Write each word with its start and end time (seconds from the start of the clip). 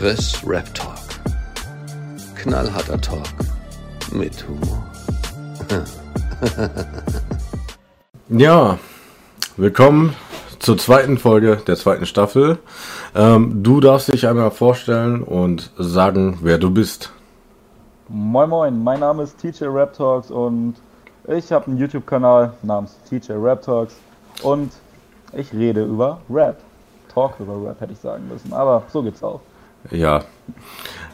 Chris 0.00 0.42
Rap 0.46 0.64
Talk. 0.72 0.96
Knallharter 2.34 2.98
Talk 3.02 3.28
mit 4.10 4.32
Humor. 4.48 4.82
Ja, 8.30 8.78
willkommen 9.58 10.16
zur 10.58 10.78
zweiten 10.78 11.18
Folge 11.18 11.56
der 11.66 11.76
zweiten 11.76 12.06
Staffel. 12.06 12.60
Ähm, 13.14 13.62
du 13.62 13.80
darfst 13.80 14.10
dich 14.10 14.26
einmal 14.26 14.50
vorstellen 14.52 15.22
und 15.22 15.70
sagen, 15.76 16.38
wer 16.40 16.56
du 16.56 16.70
bist. 16.70 17.12
Moin 18.08 18.48
Moin, 18.48 18.82
mein 18.82 19.00
Name 19.00 19.24
ist 19.24 19.36
TJ 19.36 19.64
Rap 19.64 19.92
Talks 19.92 20.30
und 20.30 20.76
ich 21.28 21.52
habe 21.52 21.66
einen 21.66 21.76
YouTube-Kanal 21.76 22.54
namens 22.62 22.96
TJ 23.06 23.32
Rap 23.32 23.60
Talks 23.60 23.96
und 24.42 24.72
ich 25.34 25.52
rede 25.52 25.84
über 25.84 26.22
Rap. 26.30 26.56
Talk 27.12 27.38
über 27.38 27.68
Rap 27.68 27.78
hätte 27.82 27.92
ich 27.92 27.98
sagen 27.98 28.26
müssen, 28.28 28.54
aber 28.54 28.84
so 28.90 29.02
geht's 29.02 29.22
auch. 29.22 29.42
Ja, 29.90 30.24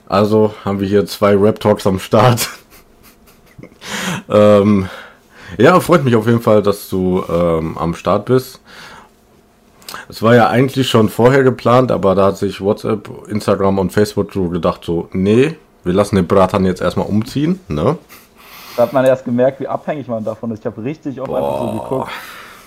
also 0.08 0.54
haben 0.64 0.80
wir 0.80 0.88
hier 0.88 1.06
zwei 1.06 1.36
Rap 1.36 1.60
Talks 1.60 1.86
am 1.86 1.98
Start. 1.98 2.48
ähm, 4.28 4.88
ja, 5.58 5.78
freut 5.80 6.04
mich 6.04 6.16
auf 6.16 6.26
jeden 6.26 6.40
Fall, 6.40 6.62
dass 6.62 6.88
du 6.88 7.24
ähm, 7.28 7.78
am 7.78 7.94
Start 7.94 8.26
bist. 8.26 8.60
Es 10.08 10.22
war 10.22 10.34
ja 10.34 10.48
eigentlich 10.48 10.88
schon 10.88 11.08
vorher 11.08 11.42
geplant, 11.42 11.90
aber 11.90 12.14
da 12.14 12.26
hat 12.26 12.38
sich 12.38 12.60
WhatsApp, 12.60 13.08
Instagram 13.28 13.78
und 13.78 13.92
Facebook 13.92 14.32
so 14.32 14.48
gedacht, 14.48 14.84
so, 14.84 15.08
nee, 15.12 15.56
wir 15.84 15.92
lassen 15.92 16.16
den 16.16 16.26
Bratan 16.26 16.64
jetzt 16.64 16.82
erstmal 16.82 17.06
umziehen, 17.06 17.60
ne? 17.68 17.96
Da 18.76 18.82
hat 18.82 18.92
man 18.92 19.04
erst 19.04 19.24
gemerkt, 19.24 19.60
wie 19.60 19.68
abhängig 19.68 20.06
man 20.06 20.24
davon 20.24 20.50
ist. 20.50 20.60
Ich 20.60 20.66
habe 20.66 20.82
richtig 20.82 21.20
oft 21.20 21.30
einfach 21.30 21.60
so 21.60 21.72
geguckt. 21.72 22.10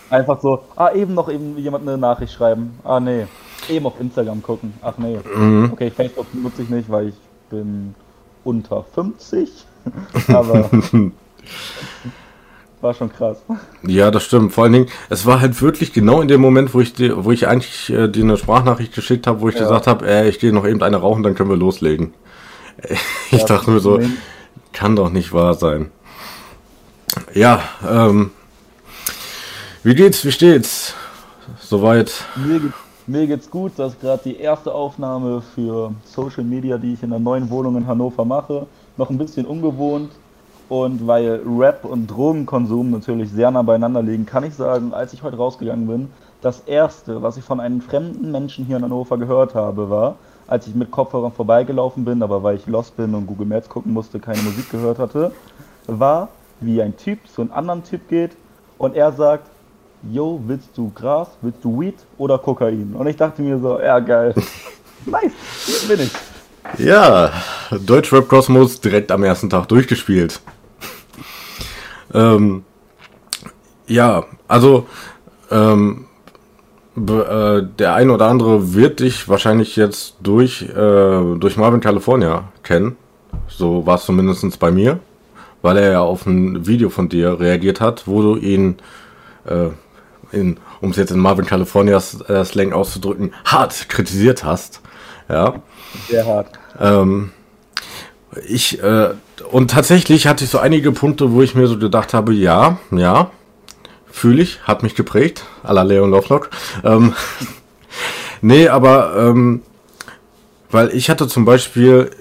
Einfach 0.10 0.42
so, 0.42 0.64
ah, 0.76 0.92
eben 0.94 1.14
noch 1.14 1.30
eben 1.30 1.58
jemand 1.58 1.88
eine 1.88 1.98
Nachricht 1.98 2.34
schreiben. 2.34 2.80
Ah, 2.84 3.00
nee. 3.00 3.28
Eben 3.70 3.86
auf 3.86 4.00
Instagram 4.00 4.42
gucken. 4.42 4.74
Ach, 4.82 4.98
nee. 4.98 5.18
Mhm. 5.36 5.70
Okay, 5.72 5.92
Facebook 5.92 6.28
nutze 6.34 6.64
ich 6.64 6.70
nicht, 6.70 6.90
weil 6.90 7.10
ich 7.10 7.16
bin 7.50 7.96
unter 8.44 8.84
50. 8.96 9.50
Aber 10.28 10.70
war 12.82 12.94
schon 12.94 13.12
krass. 13.12 13.38
Ja, 13.84 14.10
das 14.12 14.24
stimmt. 14.24 14.54
Vor 14.54 14.64
allen 14.64 14.74
Dingen, 14.74 14.88
es 15.10 15.26
war 15.26 15.42
halt 15.42 15.62
wirklich 15.62 15.92
genau 15.94 16.22
in 16.22 16.28
dem 16.28 16.42
Moment, 16.42 16.74
wo 16.74 16.80
ich 16.80 16.94
dir, 16.94 17.26
wo 17.26 17.32
ich 17.32 17.48
eigentlich 17.48 17.90
äh, 17.90 18.08
dir 18.08 18.24
eine 18.24 18.38
Sprachnachricht 18.38 18.94
geschickt 18.94 19.28
habe, 19.28 19.42
wo 19.42 19.50
ich 19.50 19.56
Ja. 19.56 19.62
gesagt 19.62 19.88
habe, 19.88 20.08
äh, 20.08 20.30
ich 20.30 20.40
gehe 20.40 20.54
noch 20.54 20.66
eben 20.66 20.82
eine 20.82 20.98
rauchen, 20.98 21.24
dann 21.24 21.36
können 21.36 21.50
wir 21.50 21.58
loslegen. 21.58 22.14
Ich 23.32 23.40
Ja, 23.42 23.46
dachte 23.46 23.70
mir 23.72 23.82
so, 23.82 23.98
nee. 23.98 24.08
kann 24.74 24.96
doch 24.96 25.10
nicht 25.10 25.34
wahr 25.34 25.54
sein. 25.54 25.92
Ja, 27.34 27.62
ähm, 27.88 28.32
wie 29.84 29.96
geht's, 29.96 30.24
wie 30.26 30.32
steht's? 30.32 30.94
Soweit. 31.60 32.12
Mir, 32.38 32.60
geht, 32.60 32.72
mir 33.10 33.28
geht's 33.28 33.50
gut. 33.50 33.74
Das 33.78 33.94
ist 33.94 34.02
gerade 34.02 34.22
die 34.24 34.38
erste 34.38 34.74
Aufnahme 34.74 35.42
für 35.42 35.92
Social 36.06 36.44
Media, 36.44 36.78
die 36.78 36.94
ich 36.94 37.04
in 37.04 37.10
der 37.10 37.20
neuen 37.20 37.50
Wohnung 37.50 37.76
in 37.76 37.88
Hannover 37.88 38.24
mache. 38.24 38.68
Noch 38.98 39.10
ein 39.10 39.18
bisschen 39.18 39.46
ungewohnt. 39.46 40.12
Und 40.70 41.08
weil 41.08 41.42
Rap 41.44 41.84
und 41.84 42.06
Drogenkonsum 42.06 42.92
natürlich 42.92 43.32
sehr 43.32 43.50
nah 43.50 43.64
beieinander 43.64 44.04
liegen, 44.04 44.28
kann 44.28 44.44
ich 44.44 44.54
sagen, 44.54 44.94
als 44.94 45.14
ich 45.14 45.24
heute 45.24 45.38
rausgegangen 45.38 45.88
bin, 45.88 46.10
das 46.42 46.60
erste, 46.62 47.24
was 47.24 47.38
ich 47.38 47.44
von 47.44 47.60
einem 47.60 47.82
fremden 47.82 48.32
Menschen 48.32 48.66
hier 48.66 48.78
in 48.78 48.84
Hannover 48.84 49.18
gehört 49.18 49.56
habe, 49.56 49.90
war, 49.90 50.16
als 50.46 50.68
ich 50.68 50.76
mit 50.76 50.92
Kopfhörern 50.92 51.32
vorbeigelaufen 51.32 52.06
bin, 52.06 52.22
aber 52.22 52.44
weil 52.44 52.56
ich 52.56 52.68
lost 52.68 52.96
bin 52.98 53.16
und 53.16 53.26
Google 53.26 53.48
Maps 53.48 53.68
gucken 53.68 53.94
musste, 53.94 54.20
keine 54.20 54.44
Musik 54.44 54.70
gehört 54.70 55.00
hatte, 55.00 55.32
war, 55.88 56.30
wie 56.60 56.84
ein 56.84 56.96
Typ 56.96 57.28
zu 57.28 57.42
einem 57.42 57.52
anderen 57.52 57.84
Typ 57.84 58.08
geht 58.08 58.38
und 58.78 58.96
er 58.96 59.12
sagt, 59.12 59.50
Yo, 60.04 60.42
willst 60.48 60.70
du 60.78 60.92
Gras, 60.96 61.28
willst 61.42 61.64
du 61.64 61.80
Weed 61.80 61.96
oder 62.18 62.38
Kokain? 62.38 62.94
Und 62.94 63.08
ich 63.08 63.18
dachte 63.18 63.42
mir 63.42 63.60
so, 63.60 63.80
ja 63.80 64.00
geil. 64.00 64.34
nice, 65.06 65.32
hier 65.66 65.96
bin 65.96 66.06
ich. 66.06 66.86
Ja, 66.86 67.32
Deutschrap 67.72 68.28
Kosmos 68.28 68.80
direkt 68.80 69.12
am 69.12 69.24
ersten 69.24 69.50
Tag 69.50 69.68
durchgespielt. 69.68 70.40
Ähm, 72.14 72.64
ja, 73.88 74.24
also 74.48 74.88
ähm, 75.52 76.06
äh, 76.96 77.62
der 77.78 77.96
ein 77.96 78.10
oder 78.10 78.28
andere 78.28 78.74
wird 78.74 79.00
dich 79.00 79.28
wahrscheinlich 79.28 79.76
jetzt 79.76 80.16
durch, 80.22 80.64
äh, 80.64 81.36
durch 81.38 81.58
Marvin 81.58 81.82
California 81.82 82.52
kennen. 82.64 82.98
So 83.48 83.86
war 83.86 83.96
es 83.96 84.06
zumindest 84.06 84.60
bei 84.60 84.72
mir, 84.72 85.00
weil 85.62 85.78
er 85.78 85.92
ja 85.92 86.02
auf 86.02 86.26
ein 86.26 86.66
Video 86.66 86.90
von 86.90 87.10
dir 87.10 87.40
reagiert 87.40 87.82
hat, 87.82 88.08
wo 88.08 88.22
du 88.22 88.36
ihn, 88.36 88.78
äh, 89.46 89.70
in, 90.32 90.58
um 90.82 90.92
es 90.92 90.98
jetzt 90.98 91.12
in 91.12 91.20
Marvin 91.20 91.46
Californias 91.46 92.22
äh, 92.30 92.44
Slang 92.46 92.74
auszudrücken, 92.74 93.34
hart 93.46 93.90
kritisiert 93.90 94.44
hast. 94.44 94.82
Ja. 95.28 95.56
Sehr 96.10 96.26
hart. 96.26 96.60
Ähm, 96.80 97.32
ich, 98.48 98.82
äh, 98.82 99.10
und 99.52 99.72
tatsächlich 99.72 100.28
hatte 100.28 100.44
ich 100.44 100.50
so 100.50 100.60
einige 100.60 100.92
Punkte, 100.92 101.32
wo 101.32 101.42
ich 101.42 101.56
mir 101.56 101.68
so 101.68 101.78
gedacht 101.78 102.14
habe, 102.14 102.34
ja, 102.34 102.78
ja, 102.92 103.32
fühle 104.12 104.42
ich, 104.42 104.62
hat 104.64 104.84
mich 104.84 104.96
geprägt, 104.96 105.46
à 105.64 105.74
la 105.74 105.84
Leon 105.84 106.12
Lovelock. 106.12 106.50
Ähm, 106.84 107.14
nee, 108.42 108.68
aber, 108.68 109.16
ähm, 109.18 109.62
weil 110.72 110.90
ich 110.96 111.10
hatte 111.10 111.28
zum 111.28 111.46
Beispiel, 111.46 112.12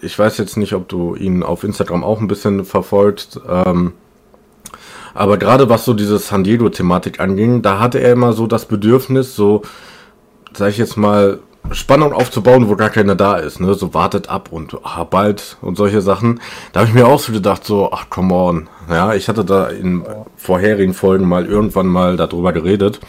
ich 0.00 0.18
weiß 0.18 0.38
jetzt 0.38 0.56
nicht, 0.56 0.72
ob 0.74 0.88
du 0.88 1.14
ihn 1.14 1.42
auf 1.42 1.64
Instagram 1.64 2.04
auch 2.04 2.20
ein 2.20 2.28
bisschen 2.28 2.64
verfolgt, 2.64 3.40
ähm, 3.48 3.92
aber 5.14 5.38
gerade 5.38 5.68
was 5.68 5.84
so 5.84 5.94
diese 5.94 6.18
San 6.18 6.44
Diego-Thematik 6.44 7.20
anging, 7.20 7.62
da 7.62 7.80
hatte 7.80 7.98
er 8.00 8.12
immer 8.12 8.32
so 8.32 8.46
das 8.46 8.66
Bedürfnis, 8.66 9.34
so, 9.34 9.62
sag 10.52 10.70
ich 10.70 10.78
jetzt 10.78 10.96
mal, 10.96 11.40
Spannung 11.72 12.12
aufzubauen, 12.12 12.68
wo 12.68 12.76
gar 12.76 12.90
keiner 12.90 13.14
da 13.14 13.36
ist, 13.36 13.60
ne? 13.60 13.74
So 13.74 13.92
wartet 13.92 14.30
ab 14.30 14.48
und 14.50 14.76
ah, 14.84 15.04
bald 15.04 15.56
und 15.60 15.76
solche 15.76 16.00
Sachen. 16.00 16.40
Da 16.72 16.80
habe 16.80 16.88
ich 16.88 16.94
mir 16.94 17.06
auch 17.06 17.20
so 17.20 17.32
gedacht, 17.32 17.64
so, 17.64 17.90
ach 17.92 18.08
come 18.08 18.34
on. 18.34 18.68
Ja, 18.88 19.14
ich 19.14 19.28
hatte 19.28 19.44
da 19.44 19.66
in 19.66 20.04
vorherigen 20.36 20.94
Folgen 20.94 21.28
mal 21.28 21.46
irgendwann 21.46 21.86
mal 21.86 22.16
darüber 22.16 22.52
geredet. 22.52 23.00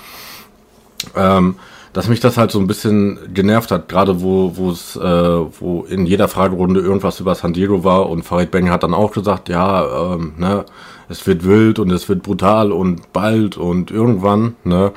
Ähm, 1.16 1.56
dass 1.94 2.08
mich 2.08 2.20
das 2.20 2.38
halt 2.38 2.52
so 2.52 2.60
ein 2.60 2.68
bisschen 2.68 3.34
genervt 3.34 3.72
hat, 3.72 3.90
gerade 3.90 4.22
wo 4.22 4.56
wo 4.56 4.70
es 4.70 4.96
äh, 4.96 5.02
wo 5.02 5.86
in 5.90 6.06
jeder 6.06 6.28
Fragerunde 6.28 6.82
irgendwas 6.82 7.20
über 7.20 7.34
San 7.34 7.54
Diego 7.54 7.84
war 7.84 8.10
und 8.10 8.24
Farid 8.24 8.52
Bang 8.52 8.70
hat 8.70 8.84
dann 8.84 8.94
auch 8.94 9.12
gesagt, 9.12 9.50
ja, 9.50 10.14
ähm, 10.14 10.34
ne, 10.38 10.66
es 11.10 11.26
wird 11.28 11.44
wild 11.44 11.80
und 11.80 11.92
es 11.92 12.08
wird 12.08 12.24
brutal 12.24 12.72
und 12.72 13.12
bald 13.12 13.58
und 13.58 13.92
irgendwann, 13.92 14.56
ne, 14.64 14.94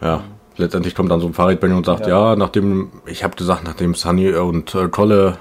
ja, 0.00 0.22
letztendlich 0.56 0.94
kommt 0.94 1.10
dann 1.10 1.20
so 1.20 1.26
ein 1.26 1.34
Farid 1.34 1.60
Bang 1.60 1.76
und 1.76 1.84
sagt, 1.84 2.06
ja, 2.06 2.36
nachdem, 2.36 2.92
ich 3.06 3.24
habe 3.24 3.36
gesagt, 3.36 3.64
nachdem 3.64 3.94
Sunny 3.94 4.32
und 4.34 4.74
äh, 4.74 4.88
Kolle 4.88 5.38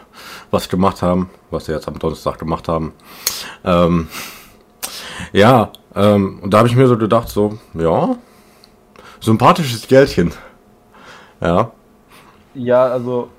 was 0.49 0.69
gemacht 0.69 1.01
haben, 1.01 1.29
was 1.51 1.65
sie 1.65 1.71
jetzt 1.71 1.87
am 1.87 1.99
Donnerstag 1.99 2.39
gemacht 2.39 2.67
haben, 2.67 2.93
ähm, 3.63 4.07
ja, 5.31 5.71
ähm, 5.95 6.39
und 6.41 6.53
da 6.53 6.57
habe 6.59 6.67
ich 6.67 6.75
mir 6.75 6.87
so 6.87 6.97
gedacht, 6.97 7.29
so, 7.29 7.59
ja, 7.75 8.15
sympathisches 9.19 9.87
Geld 9.87 10.09
Ja, 11.39 11.71
Ja, 12.55 12.85
also 12.85 13.29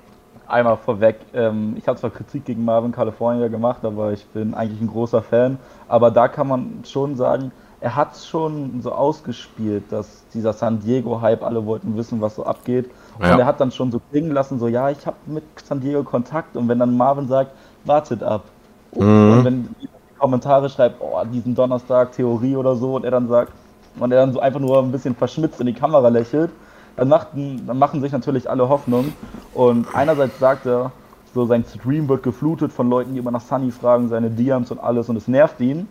einmal 0.47 0.77
vorweg, 0.77 1.17
ähm, 1.33 1.75
ich 1.77 1.87
habe 1.87 1.99
zwar 1.99 2.09
Kritik 2.09 2.45
gegen 2.45 2.65
Marvin 2.65 2.91
California 2.91 3.47
gemacht, 3.47 3.83
aber 3.83 4.13
ich 4.13 4.25
bin 4.27 4.53
eigentlich 4.53 4.81
ein 4.81 4.87
großer 4.87 5.21
Fan. 5.21 5.57
Aber 5.87 6.11
da 6.11 6.27
kann 6.27 6.47
man 6.47 6.83
schon 6.85 7.15
sagen, 7.15 7.51
er 7.81 7.95
hat 7.95 8.13
es 8.13 8.27
schon 8.27 8.81
so 8.81 8.91
ausgespielt, 8.91 9.91
dass 9.91 10.23
dieser 10.33 10.53
San 10.53 10.79
Diego-Hype, 10.79 11.43
alle 11.43 11.65
wollten 11.65 11.95
wissen, 11.97 12.21
was 12.21 12.35
so 12.35 12.45
abgeht. 12.45 12.89
Und 13.19 13.25
Ja. 13.27 13.37
er 13.39 13.45
hat 13.45 13.59
dann 13.59 13.71
schon 13.71 13.91
so 13.91 13.99
klingen 14.11 14.31
lassen, 14.31 14.59
so 14.59 14.67
ja, 14.67 14.89
ich 14.89 15.05
habe 15.05 15.17
mit 15.25 15.43
San 15.63 15.81
Diego 15.81 16.03
Kontakt. 16.03 16.55
Und 16.55 16.67
wenn 16.67 16.79
dann 16.79 16.95
Marvin 16.97 17.27
sagt, 17.27 17.51
wartet 17.83 18.23
ab. 18.23 18.43
Und 18.91 19.43
wenn 19.43 19.75
die 19.81 19.89
Kommentare 20.17 20.69
schreibt, 20.69 21.01
oh, 21.01 21.21
diesen 21.31 21.53
Donnerstag 21.55 22.13
Theorie 22.13 22.55
oder 22.55 22.75
so, 22.75 22.95
und 22.95 23.03
er 23.05 23.11
dann 23.11 23.27
sagt, 23.27 23.51
und 23.99 24.11
er 24.11 24.19
dann 24.19 24.33
so 24.33 24.39
einfach 24.39 24.59
nur 24.59 24.79
ein 24.81 24.91
bisschen 24.91 25.15
verschmitzt 25.15 25.59
in 25.59 25.67
die 25.67 25.73
Kamera 25.73 26.07
lächelt, 26.09 26.51
dann, 26.95 27.09
machten, 27.09 27.65
dann 27.67 27.77
machen 27.77 28.01
sich 28.01 28.11
natürlich 28.11 28.49
alle 28.49 28.69
Hoffnung. 28.69 29.13
Und 29.53 29.87
einerseits 29.93 30.39
sagt 30.39 30.65
er, 30.65 30.91
so 31.33 31.45
sein 31.45 31.65
Stream 31.65 32.07
wird 32.07 32.23
geflutet 32.23 32.71
von 32.71 32.89
Leuten, 32.89 33.13
die 33.13 33.19
immer 33.19 33.31
nach 33.31 33.41
Sunny 33.41 33.71
fragen, 33.71 34.07
seine 34.09 34.29
DMs 34.29 34.71
und 34.71 34.79
alles, 34.79 35.09
und 35.09 35.17
es 35.17 35.27
nervt 35.27 35.59
ihn. 35.59 35.87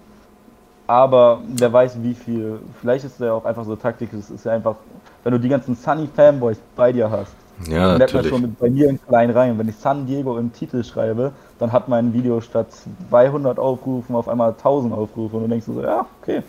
Aber 0.86 1.40
wer 1.48 1.72
weiß, 1.72 2.02
wie 2.02 2.14
viel. 2.14 2.58
Vielleicht 2.80 3.04
ist 3.04 3.20
er 3.20 3.34
auch 3.34 3.44
einfach 3.44 3.64
so 3.64 3.74
Taktik. 3.76 4.12
Es 4.12 4.30
ist 4.30 4.44
ja 4.44 4.52
einfach, 4.52 4.76
wenn 5.22 5.32
du 5.32 5.40
die 5.40 5.48
ganzen 5.48 5.76
Sunny-Fanboys 5.76 6.58
bei 6.76 6.92
dir 6.92 7.10
hast, 7.10 7.34
ja, 7.68 7.96
merkt 7.96 8.14
man 8.14 8.24
schon 8.24 8.42
mit 8.42 8.58
bei 8.58 8.68
mir 8.68 8.88
in 8.90 9.00
klein 9.00 9.30
rein. 9.30 9.58
Wenn 9.58 9.68
ich 9.68 9.76
San 9.76 10.06
Diego 10.06 10.36
im 10.36 10.52
Titel 10.52 10.82
schreibe, 10.82 11.32
dann 11.58 11.72
hat 11.72 11.88
mein 11.88 12.12
Video 12.12 12.40
statt 12.40 12.66
200 13.10 13.58
Aufrufen 13.58 14.14
auf 14.14 14.28
einmal 14.28 14.50
1000 14.50 14.92
Aufrufe. 14.92 15.36
Und 15.36 15.44
du 15.44 15.48
denkst 15.48 15.66
so, 15.66 15.80
ja, 15.80 16.04
okay, 16.20 16.42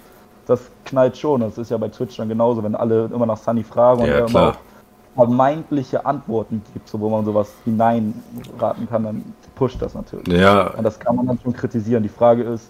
das 0.46 0.72
knallt 0.86 1.18
schon. 1.18 1.42
Das 1.42 1.58
ist 1.58 1.72
ja 1.72 1.78
bei 1.78 1.90
Twitch 1.90 2.18
dann 2.18 2.30
genauso, 2.30 2.64
wenn 2.64 2.76
alle 2.76 3.06
immer 3.06 3.26
nach 3.26 3.38
Sunny 3.38 3.64
fragen 3.64 4.02
und 4.02 4.08
Ja, 4.08 4.16
er 4.16 4.28
immer 4.28 4.56
vermeintliche 5.16 6.06
Antworten 6.06 6.62
gibt, 6.74 6.90
so 6.90 7.00
wo 7.00 7.10
man 7.10 7.24
sowas 7.26 7.54
hineinraten 7.64 8.88
kann, 8.90 9.04
dann 9.04 9.34
pusht 9.56 9.82
das 9.82 9.94
natürlich. 9.94 10.28
Ja, 10.28 10.72
Und 10.72 10.84
das 10.84 11.00
kann 11.00 11.16
man 11.16 11.28
dann 11.28 11.40
schon 11.40 11.54
kritisieren. 11.54 12.04
Die 12.04 12.10
Frage 12.10 12.44
ist, 12.44 12.70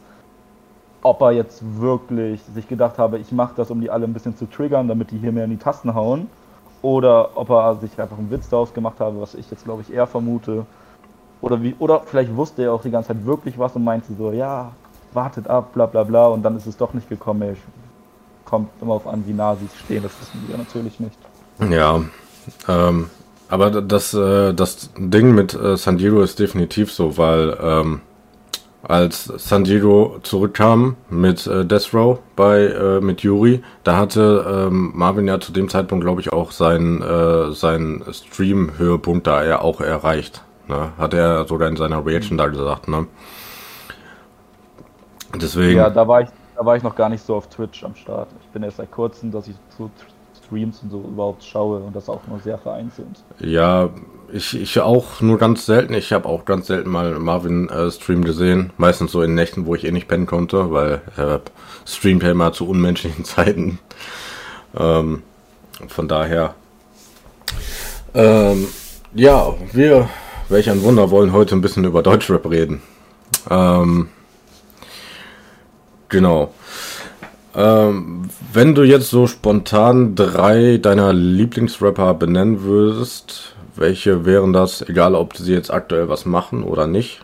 ob 1.01 1.21
er 1.21 1.31
jetzt 1.31 1.63
wirklich 1.79 2.41
sich 2.53 2.67
gedacht 2.67 2.97
habe, 2.97 3.17
ich 3.19 3.31
mache 3.31 3.53
das, 3.55 3.71
um 3.71 3.81
die 3.81 3.89
alle 3.89 4.05
ein 4.05 4.13
bisschen 4.13 4.35
zu 4.37 4.45
triggern, 4.45 4.87
damit 4.87 5.11
die 5.11 5.17
hier 5.17 5.31
mehr 5.31 5.45
in 5.45 5.51
die 5.51 5.57
Tasten 5.57 5.93
hauen. 5.95 6.29
oder 6.81 7.35
ob 7.35 7.49
er 7.49 7.75
sich 7.75 7.99
einfach 7.99 8.17
einen 8.17 8.29
Witz 8.29 8.49
daraus 8.49 8.73
gemacht 8.73 8.99
habe, 8.99 9.19
was 9.19 9.33
ich 9.33 9.49
jetzt 9.49 9.63
glaube 9.65 9.81
ich 9.81 9.91
eher 9.91 10.05
vermute. 10.07 10.65
Oder, 11.41 11.61
wie, 11.63 11.75
oder 11.79 12.01
vielleicht 12.01 12.35
wusste 12.35 12.63
er 12.63 12.73
auch 12.73 12.81
die 12.83 12.91
ganze 12.91 13.09
Zeit 13.09 13.25
wirklich 13.25 13.57
was 13.59 13.75
und 13.75 13.83
meinte 13.83 14.13
so, 14.13 14.31
ja, 14.31 14.71
wartet 15.15 15.47
ab, 15.47 15.73
bla 15.73 15.85
bla 15.85 16.03
bla, 16.03 16.27
und 16.27 16.43
dann 16.43 16.55
ist 16.57 16.67
es 16.67 16.77
doch 16.77 16.93
nicht 16.93 17.09
gekommen. 17.09 17.41
Ey. 17.41 17.55
Kommt 18.43 18.69
immer 18.81 18.93
auf 18.93 19.07
an, 19.07 19.23
wie 19.25 19.33
nah 19.33 19.55
sie 19.55 19.67
stehen, 19.85 20.03
das 20.03 20.11
wissen 20.21 20.43
wir 20.47 20.57
natürlich 20.57 20.99
nicht. 20.99 21.17
Ja, 21.71 22.01
ähm, 22.67 23.09
aber 23.49 23.81
das, 23.81 24.13
äh, 24.13 24.53
das 24.53 24.91
Ding 24.97 25.33
mit 25.33 25.53
äh, 25.53 25.77
San 25.77 25.97
Diego 25.97 26.21
ist 26.21 26.39
definitiv 26.39 26.91
so, 26.91 27.17
weil 27.17 27.57
ähm, 27.59 28.01
als 28.87 29.25
San 29.37 29.63
Diego 29.63 30.17
zurückkam 30.21 30.95
mit 31.09 31.47
äh, 31.47 31.65
Death 31.65 31.93
Row 31.93 32.19
bei 32.35 32.65
äh, 32.65 33.01
mit 33.01 33.21
Yuri, 33.21 33.63
da 33.83 33.97
hatte 33.97 34.67
ähm, 34.67 34.91
Marvin 34.93 35.27
ja 35.27 35.39
zu 35.39 35.51
dem 35.51 35.69
Zeitpunkt, 35.69 36.03
glaube 36.05 36.21
ich, 36.21 36.31
auch 36.31 36.51
seinen 36.51 37.01
äh, 37.01 37.51
seinen 37.51 38.03
Stream-Höhepunkt 38.11 39.25
da 39.25 39.43
er 39.43 39.63
auch 39.63 39.81
erreicht. 39.81 40.43
Ne? 40.67 40.91
Hat 40.97 41.13
er 41.13 41.47
sogar 41.47 41.69
in 41.69 41.77
seiner 41.77 42.05
Reaction 42.05 42.37
da 42.37 42.47
gesagt, 42.47 42.87
ne? 42.87 43.07
Deswegen. 45.33 45.77
Ja, 45.77 45.89
da 45.89 46.07
war 46.07 46.21
ich, 46.21 46.29
da 46.55 46.65
war 46.65 46.75
ich 46.75 46.83
noch 46.83 46.95
gar 46.95 47.09
nicht 47.09 47.25
so 47.25 47.35
auf 47.35 47.47
Twitch 47.47 47.83
am 47.83 47.95
Start. 47.95 48.29
Ich 48.41 48.47
bin 48.49 48.63
erst 48.63 48.77
seit 48.77 48.91
kurzem, 48.91 49.31
dass 49.31 49.47
ich 49.47 49.55
so 49.77 49.89
Streams 50.45 50.81
und 50.83 50.91
so 50.91 50.99
überhaupt 51.01 51.43
schaue 51.43 51.79
und 51.79 51.95
das 51.95 52.09
auch 52.09 52.21
nur 52.27 52.39
sehr 52.39 52.57
vereinzelt. 52.57 53.23
Ja, 53.39 53.89
ich, 54.31 54.59
ich 54.59 54.79
auch 54.79 55.21
nur 55.21 55.37
ganz 55.37 55.65
selten. 55.65 55.93
Ich 55.93 56.11
habe 56.13 56.27
auch 56.27 56.45
ganz 56.45 56.67
selten 56.67 56.89
mal 56.89 57.17
Marvin 57.19 57.69
äh, 57.69 57.91
Stream 57.91 58.23
gesehen. 58.23 58.71
Meistens 58.77 59.11
so 59.11 59.21
in 59.21 59.35
Nächten, 59.35 59.65
wo 59.65 59.75
ich 59.75 59.85
eh 59.85 59.91
nicht 59.91 60.07
pennen 60.07 60.25
konnte, 60.25 60.71
weil 60.71 61.01
er 61.15 61.41
streamt 61.85 62.23
ja 62.23 62.31
immer 62.31 62.51
zu 62.53 62.67
unmenschlichen 62.67 63.23
Zeiten. 63.25 63.79
Ähm, 64.77 65.23
von 65.87 66.07
daher. 66.07 66.55
Ähm, 68.13 68.67
ja, 69.13 69.53
wir, 69.71 70.09
welch 70.49 70.69
ein 70.69 70.83
Wunder, 70.83 71.11
wollen 71.11 71.33
heute 71.33 71.55
ein 71.55 71.61
bisschen 71.61 71.85
über 71.85 72.01
Deutschrap 72.01 72.49
reden. 72.49 72.81
Ähm, 73.49 74.09
genau. 76.15 76.53
Ähm, 77.55 78.29
wenn 78.53 78.73
du 78.73 78.83
jetzt 78.83 79.09
so 79.09 79.27
spontan 79.27 80.15
drei 80.15 80.77
deiner 80.77 81.11
Lieblingsrapper 81.13 82.13
benennen 82.13 82.63
würdest, 82.63 83.53
welche 83.75 84.25
wären 84.25 84.53
das, 84.53 84.81
egal 84.81 85.13
ob 85.13 85.35
sie 85.35 85.53
jetzt 85.53 85.71
aktuell 85.71 86.07
was 86.07 86.25
machen 86.25 86.63
oder 86.63 86.87
nicht? 86.87 87.21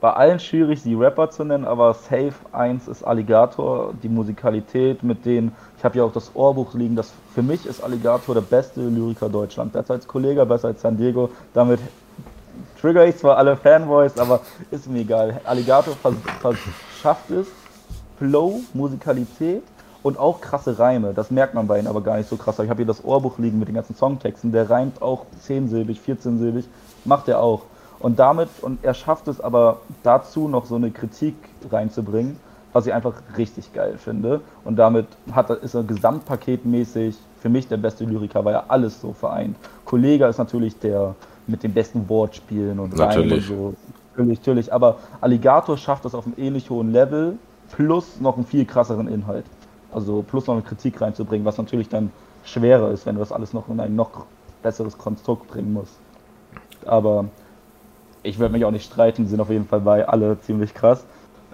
Bei 0.00 0.12
allen 0.12 0.38
schwierig, 0.38 0.82
sie 0.82 0.94
Rapper 0.94 1.30
zu 1.30 1.44
nennen, 1.44 1.64
aber 1.64 1.94
Safe 1.94 2.34
1 2.52 2.88
ist 2.88 3.02
Alligator, 3.04 3.92
die 4.02 4.08
Musikalität 4.08 5.02
mit 5.02 5.24
denen, 5.24 5.52
ich 5.78 5.84
habe 5.84 5.98
ja 5.98 6.04
auch 6.04 6.12
das 6.12 6.30
Ohrbuch 6.34 6.74
liegen, 6.74 6.96
das 6.96 7.12
für 7.34 7.42
mich 7.42 7.66
ist 7.66 7.82
Alligator 7.82 8.34
der 8.34 8.42
beste 8.42 8.82
Lyriker 8.82 9.28
Deutschland, 9.28 9.72
besser 9.72 9.94
als 9.94 10.06
Kollege, 10.06 10.44
besser 10.46 10.68
als 10.68 10.82
San 10.82 10.96
Diego, 10.96 11.30
damit 11.54 11.80
trigger 12.80 13.06
ich 13.06 13.16
zwar 13.16 13.36
alle 13.36 13.56
Fanboys, 13.56 14.18
aber 14.18 14.40
ist 14.70 14.88
mir 14.90 15.00
egal. 15.00 15.40
Alligator 15.44 15.94
schafft 17.00 17.30
es, 17.30 17.46
Flow, 18.18 18.60
Musikalität 18.74 19.62
und 20.02 20.18
auch 20.18 20.40
krasse 20.40 20.78
Reime. 20.78 21.12
Das 21.14 21.30
merkt 21.30 21.54
man 21.54 21.66
bei 21.66 21.78
ihnen 21.78 21.88
aber 21.88 22.02
gar 22.02 22.16
nicht 22.16 22.28
so 22.28 22.36
krass. 22.36 22.58
Ich 22.58 22.70
habe 22.70 22.78
hier 22.78 22.86
das 22.86 23.04
Ohrbuch 23.04 23.38
liegen 23.38 23.58
mit 23.58 23.68
den 23.68 23.74
ganzen 23.74 23.96
Songtexten. 23.96 24.52
Der 24.52 24.68
reimt 24.68 25.02
auch 25.02 25.26
10-silbig, 25.46 25.98
14-silbig. 26.06 26.64
Macht 27.04 27.28
er 27.28 27.40
auch. 27.40 27.62
Und 27.98 28.18
damit, 28.18 28.48
und 28.62 28.82
er 28.82 28.94
schafft 28.94 29.28
es 29.28 29.40
aber 29.40 29.80
dazu 30.02 30.48
noch 30.48 30.64
so 30.64 30.76
eine 30.76 30.90
Kritik 30.90 31.34
reinzubringen, 31.70 32.36
was 32.72 32.86
ich 32.86 32.94
einfach 32.94 33.14
richtig 33.36 33.72
geil 33.74 33.98
finde. 33.98 34.40
Und 34.64 34.76
damit 34.76 35.06
hat, 35.32 35.50
ist 35.50 35.74
er 35.74 35.82
gesamtpaketmäßig 35.82 37.16
für 37.40 37.48
mich 37.48 37.68
der 37.68 37.76
beste 37.76 38.04
Lyriker, 38.04 38.44
weil 38.44 38.54
er 38.54 38.70
alles 38.70 39.00
so 39.00 39.12
vereint. 39.12 39.56
Kollega 39.84 40.28
ist 40.28 40.38
natürlich 40.38 40.78
der 40.78 41.14
mit 41.46 41.62
den 41.62 41.74
besten 41.74 42.08
Wortspielen 42.08 42.78
und 42.78 42.98
Reimen 42.98 43.32
und 43.32 43.42
so. 43.42 43.74
Natürlich, 44.20 44.38
natürlich. 44.40 44.72
Aber 44.72 44.98
Alligator 45.20 45.76
schafft 45.76 46.04
das 46.04 46.14
auf 46.14 46.26
einem 46.26 46.34
ähnlich 46.36 46.70
hohen 46.70 46.92
Level 46.92 47.38
plus 47.72 48.20
noch 48.20 48.36
einen 48.36 48.44
viel 48.44 48.64
krasseren 48.64 49.08
Inhalt. 49.08 49.44
Also 49.92 50.22
plus 50.22 50.46
noch 50.46 50.54
eine 50.54 50.62
Kritik 50.62 51.00
reinzubringen, 51.00 51.44
was 51.44 51.58
natürlich 51.58 51.88
dann 51.88 52.10
schwerer 52.44 52.90
ist, 52.90 53.06
wenn 53.06 53.14
du 53.16 53.20
das 53.20 53.32
alles 53.32 53.52
noch 53.52 53.68
in 53.68 53.80
ein 53.80 53.96
noch 53.96 54.26
besseres 54.62 54.98
Konstrukt 54.98 55.48
bringen 55.48 55.72
musst. 55.72 55.98
Aber 56.84 57.26
ich 58.22 58.38
würde 58.38 58.52
mich 58.52 58.64
auch 58.64 58.70
nicht 58.70 58.84
streiten, 58.84 59.26
sind 59.26 59.40
auf 59.40 59.50
jeden 59.50 59.66
Fall 59.66 59.80
bei 59.80 60.06
alle 60.06 60.38
ziemlich 60.40 60.74
krass. 60.74 61.04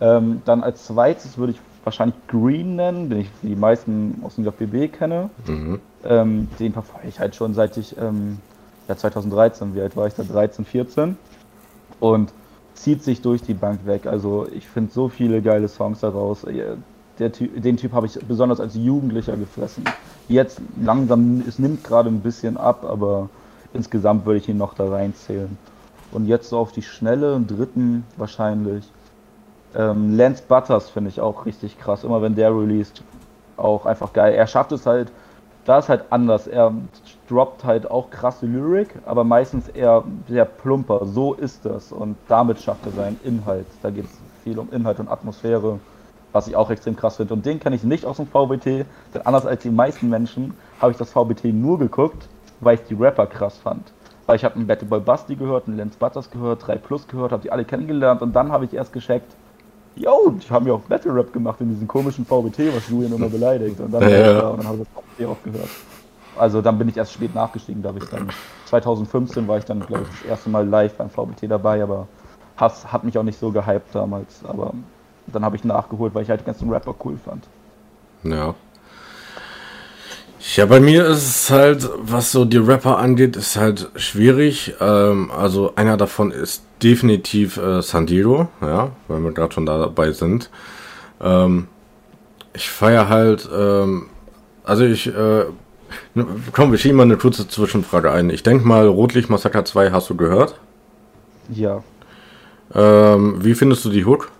Ähm, 0.00 0.42
dann 0.44 0.62
als 0.62 0.86
zweites 0.86 1.38
würde 1.38 1.52
ich 1.52 1.60
wahrscheinlich 1.84 2.16
Green 2.26 2.76
nennen, 2.76 3.08
den 3.08 3.20
ich 3.20 3.30
die 3.42 3.56
meisten 3.56 4.20
aus 4.24 4.34
dem 4.34 4.44
JBB 4.44 4.92
kenne. 4.92 5.30
Mhm. 5.46 5.80
Ähm, 6.04 6.48
den 6.58 6.72
verfolge 6.72 7.08
ich 7.08 7.20
halt 7.20 7.34
schon 7.34 7.54
seit 7.54 7.76
ich, 7.76 7.96
ähm, 7.96 8.38
ja 8.88 8.96
2013, 8.96 9.74
wie 9.74 9.80
alt 9.80 9.96
war 9.96 10.06
ich 10.06 10.14
da? 10.14 10.24
13, 10.24 10.64
14. 10.64 11.16
Und 12.00 12.32
zieht 12.76 13.02
sich 13.02 13.22
durch 13.22 13.42
die 13.42 13.54
Bank 13.54 13.86
weg. 13.86 14.06
Also 14.06 14.46
ich 14.52 14.68
finde 14.68 14.92
so 14.92 15.08
viele 15.08 15.42
geile 15.42 15.68
Songs 15.68 16.00
daraus. 16.00 16.44
Äh, 16.44 16.76
der, 17.18 17.30
den 17.30 17.76
Typ 17.76 17.92
habe 17.92 18.06
ich 18.06 18.18
besonders 18.26 18.60
als 18.60 18.74
Jugendlicher 18.74 19.36
gefressen. 19.36 19.84
Jetzt 20.28 20.60
langsam, 20.80 21.42
es 21.46 21.58
nimmt 21.58 21.82
gerade 21.82 22.10
ein 22.10 22.20
bisschen 22.20 22.56
ab, 22.56 22.84
aber 22.84 23.30
insgesamt 23.72 24.26
würde 24.26 24.38
ich 24.38 24.48
ihn 24.48 24.58
noch 24.58 24.74
da 24.74 24.88
reinzählen. 24.88 25.56
Und 26.12 26.26
jetzt 26.26 26.50
so 26.50 26.58
auf 26.58 26.72
die 26.72 26.82
Schnelle, 26.82 27.34
einen 27.34 27.46
dritten 27.46 28.04
wahrscheinlich. 28.16 28.84
Ähm, 29.74 30.16
Lance 30.16 30.42
Butters 30.46 30.90
finde 30.90 31.10
ich 31.10 31.20
auch 31.20 31.46
richtig 31.46 31.78
krass. 31.78 32.04
Immer 32.04 32.22
wenn 32.22 32.34
der 32.34 32.54
released, 32.54 33.02
auch 33.56 33.86
einfach 33.86 34.12
geil. 34.12 34.34
Er 34.34 34.46
schafft 34.46 34.72
es 34.72 34.86
halt, 34.86 35.10
da 35.66 35.78
ist 35.78 35.88
halt 35.88 36.04
anders. 36.10 36.46
Er 36.46 36.72
droppt 37.28 37.64
halt 37.64 37.90
auch 37.90 38.10
krasse 38.10 38.46
Lyrik, 38.46 38.88
aber 39.04 39.24
meistens 39.24 39.68
eher 39.68 40.04
sehr 40.28 40.44
plumper. 40.44 41.04
So 41.04 41.34
ist 41.34 41.66
das. 41.66 41.92
Und 41.92 42.16
damit 42.28 42.60
schafft 42.60 42.86
er 42.86 42.92
seinen 42.92 43.20
Inhalt. 43.24 43.66
Da 43.82 43.90
geht 43.90 44.04
es 44.04 44.18
viel 44.44 44.58
um 44.58 44.72
Inhalt 44.72 45.00
und 45.00 45.08
Atmosphäre, 45.08 45.80
was 46.32 46.46
ich 46.46 46.56
auch 46.56 46.70
extrem 46.70 46.96
krass 46.96 47.16
finde. 47.16 47.34
Und 47.34 47.44
den 47.44 47.58
kenne 47.58 47.76
ich 47.76 47.82
nicht 47.82 48.06
aus 48.06 48.16
dem 48.16 48.26
VBT, 48.26 48.86
denn 49.12 49.22
anders 49.24 49.44
als 49.44 49.62
die 49.62 49.70
meisten 49.70 50.08
Menschen 50.08 50.54
habe 50.80 50.92
ich 50.92 50.98
das 50.98 51.10
VBT 51.10 51.46
nur 51.46 51.78
geguckt, 51.78 52.28
weil 52.60 52.76
ich 52.76 52.82
die 52.84 52.94
Rapper 52.94 53.26
krass 53.26 53.58
fand. 53.58 53.92
Weil 54.26 54.36
ich 54.36 54.44
habe 54.44 54.54
einen 54.54 54.66
Battle 54.66 54.88
Boy 54.88 55.00
Basti 55.00 55.34
gehört, 55.34 55.66
einen 55.66 55.78
Lance 55.78 55.98
Butters 55.98 56.30
gehört, 56.30 56.66
3 56.66 56.76
Plus 56.76 57.08
gehört, 57.08 57.32
habe 57.32 57.42
die 57.42 57.50
alle 57.50 57.64
kennengelernt 57.64 58.22
und 58.22 58.34
dann 58.34 58.52
habe 58.52 58.64
ich 58.64 58.74
erst 58.74 58.92
gescheckt, 58.92 59.34
yo, 59.96 60.30
die 60.30 60.50
haben 60.50 60.66
ja 60.66 60.74
auch 60.74 60.80
Battle 60.80 61.14
Rap 61.14 61.32
gemacht 61.32 61.60
in 61.60 61.70
diesem 61.70 61.88
komischen 61.88 62.24
VBT, 62.24 62.74
was 62.74 62.88
Julian 62.88 63.12
immer 63.12 63.28
beleidigt. 63.28 63.80
Und 63.80 63.92
dann, 63.92 64.02
ja, 64.02 64.08
ja. 64.08 64.48
Und 64.48 64.58
dann 64.58 64.68
habe 64.68 64.78
ich 64.78 64.88
das 64.94 65.02
VBT 65.02 65.30
aufgehört. 65.30 65.70
Also 66.38 66.60
dann 66.60 66.78
bin 66.78 66.88
ich 66.88 66.96
erst 66.96 67.14
spät 67.14 67.34
nachgestiegen, 67.34 67.82
da 67.82 67.94
ich 67.96 68.04
dann 68.10 68.28
2015 68.66 69.48
war 69.48 69.58
ich 69.58 69.64
dann, 69.64 69.80
glaube 69.80 70.04
ich, 70.04 70.20
das 70.20 70.30
erste 70.30 70.50
Mal 70.50 70.68
live 70.68 70.94
beim 70.94 71.08
VBT 71.08 71.50
dabei, 71.50 71.82
aber 71.82 72.06
Hass 72.56 72.92
hat 72.92 73.04
mich 73.04 73.16
auch 73.16 73.22
nicht 73.22 73.38
so 73.38 73.50
gehypt 73.50 73.94
damals. 73.94 74.40
Aber 74.46 74.72
dann 75.28 75.44
habe 75.44 75.56
ich 75.56 75.64
nachgeholt, 75.64 76.14
weil 76.14 76.22
ich 76.22 76.30
halt 76.30 76.40
den 76.40 76.46
ganzen 76.46 76.70
Rapper 76.70 76.94
cool 77.04 77.18
fand. 77.24 77.44
Ja. 78.22 78.54
Ja, 80.54 80.66
bei 80.66 80.78
mir 80.78 81.06
ist 81.06 81.26
es 81.26 81.50
halt, 81.50 81.88
was 81.98 82.30
so 82.32 82.44
die 82.44 82.58
Rapper 82.58 82.98
angeht, 82.98 83.36
ist 83.36 83.56
halt 83.56 83.90
schwierig. 83.96 84.74
Ähm, 84.80 85.30
also 85.30 85.72
einer 85.74 85.96
davon 85.96 86.30
ist 86.30 86.62
definitiv 86.82 87.56
äh, 87.56 87.82
Sandiro, 87.82 88.48
ja, 88.60 88.90
weil 89.08 89.20
wir 89.20 89.32
gerade 89.32 89.52
schon 89.54 89.66
dabei 89.66 90.12
sind. 90.12 90.50
Ähm, 91.20 91.68
ich 92.54 92.68
feiere 92.68 93.08
halt, 93.08 93.48
ähm, 93.54 94.06
also 94.64 94.84
ich, 94.84 95.06
äh, 95.06 95.44
komm, 96.52 96.70
wir 96.70 96.78
schieben 96.78 96.96
mal 96.96 97.04
eine 97.04 97.16
kurze 97.16 97.48
Zwischenfrage 97.48 98.10
ein. 98.10 98.30
Ich 98.30 98.42
denke 98.42 98.66
mal, 98.66 98.86
Rotlicht 98.86 99.30
Massaker 99.30 99.64
2 99.64 99.92
hast 99.92 100.10
du 100.10 100.16
gehört? 100.16 100.58
Ja. 101.50 101.82
Ähm, 102.74 103.44
wie 103.44 103.54
findest 103.54 103.84
du 103.84 103.90
die 103.90 104.04
Hook? 104.04 104.30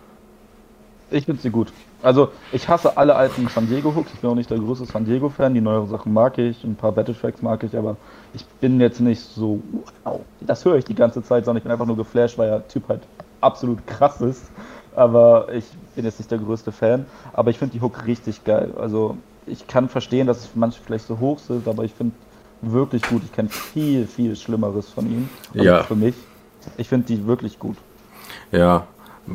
Ich 1.09 1.25
finde 1.25 1.41
sie 1.41 1.49
gut. 1.49 1.71
Also, 2.03 2.29
ich 2.51 2.67
hasse 2.67 2.95
alle 2.95 3.15
alten 3.15 3.47
San 3.47 3.67
Diego 3.67 3.93
Hooks. 3.95 4.11
Ich 4.13 4.19
bin 4.19 4.29
auch 4.29 4.35
nicht 4.35 4.49
der 4.49 4.59
größte 4.59 4.85
San 4.85 5.05
Diego 5.05 5.29
Fan. 5.29 5.53
Die 5.53 5.61
neueren 5.61 5.87
Sachen 5.89 6.13
mag 6.13 6.37
ich, 6.37 6.63
ein 6.63 6.75
paar 6.75 6.91
Battle 6.91 7.15
Tracks 7.19 7.41
mag 7.41 7.63
ich, 7.63 7.75
aber 7.75 7.97
ich 8.33 8.45
bin 8.45 8.79
jetzt 8.79 8.99
nicht 8.99 9.21
so, 9.21 9.61
wow, 10.03 10.21
das 10.41 10.63
höre 10.63 10.75
ich 10.75 10.85
die 10.85 10.93
ganze 10.93 11.23
Zeit, 11.23 11.45
sondern 11.45 11.57
ich 11.57 11.63
bin 11.63 11.71
einfach 11.71 11.87
nur 11.87 11.97
geflasht, 11.97 12.37
weil 12.37 12.49
der 12.49 12.67
Typ 12.67 12.87
halt 12.87 13.01
absolut 13.41 13.85
krass 13.87 14.21
ist. 14.21 14.51
Aber 14.95 15.51
ich 15.53 15.65
bin 15.95 16.05
jetzt 16.05 16.19
nicht 16.19 16.29
der 16.29 16.37
größte 16.37 16.71
Fan. 16.71 17.05
Aber 17.33 17.49
ich 17.49 17.57
finde 17.57 17.73
die 17.73 17.81
Hook 17.81 18.05
richtig 18.05 18.43
geil. 18.43 18.73
Also, 18.79 19.17
ich 19.45 19.67
kann 19.67 19.89
verstehen, 19.89 20.27
dass 20.27 20.49
manche 20.55 20.79
vielleicht 20.81 21.07
so 21.07 21.19
hoch 21.19 21.39
sind, 21.39 21.67
aber 21.67 21.83
ich 21.83 21.93
finde 21.93 22.15
wirklich 22.61 23.03
gut. 23.03 23.23
Ich 23.23 23.31
kenne 23.31 23.49
viel, 23.49 24.07
viel 24.07 24.35
Schlimmeres 24.35 24.89
von 24.89 25.05
ihm. 25.05 25.29
Also 25.53 25.65
ja. 25.65 25.83
Für 25.83 25.95
mich. 25.95 26.15
Ich 26.77 26.89
finde 26.89 27.07
die 27.07 27.25
wirklich 27.25 27.59
gut. 27.59 27.77
Ja, 28.51 28.87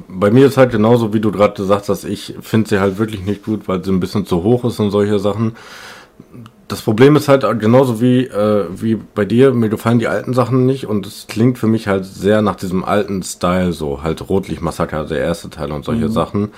bei 0.08 0.30
mir 0.30 0.46
ist 0.46 0.56
halt 0.56 0.70
genauso, 0.70 1.12
wie 1.12 1.20
du 1.20 1.30
gerade 1.30 1.54
gesagt 1.54 1.88
hast, 1.88 2.04
ich 2.04 2.34
finde 2.40 2.68
sie 2.68 2.80
halt 2.80 2.98
wirklich 2.98 3.24
nicht 3.24 3.44
gut, 3.44 3.68
weil 3.68 3.84
sie 3.84 3.90
ein 3.90 4.00
bisschen 4.00 4.26
zu 4.26 4.42
hoch 4.42 4.64
ist 4.64 4.80
und 4.80 4.90
solche 4.90 5.18
Sachen. 5.18 5.56
Das 6.68 6.80
Problem 6.80 7.16
ist 7.16 7.28
halt 7.28 7.44
genauso 7.60 8.00
wie, 8.00 8.24
äh, 8.24 8.66
wie 8.74 8.94
bei 8.94 9.26
dir, 9.26 9.52
mir 9.52 9.68
gefallen 9.68 9.98
die 9.98 10.08
alten 10.08 10.32
Sachen 10.32 10.64
nicht 10.64 10.86
und 10.86 11.06
es 11.06 11.26
klingt 11.26 11.58
für 11.58 11.66
mich 11.66 11.88
halt 11.88 12.06
sehr 12.06 12.40
nach 12.40 12.56
diesem 12.56 12.84
alten 12.84 13.22
Style, 13.22 13.72
so 13.72 14.02
halt 14.02 14.28
Rotlicht 14.30 14.62
Massaker, 14.62 15.04
der 15.04 15.18
erste 15.18 15.50
Teil 15.50 15.72
und 15.72 15.84
solche 15.84 16.06
mhm. 16.06 16.12
Sachen. 16.12 16.48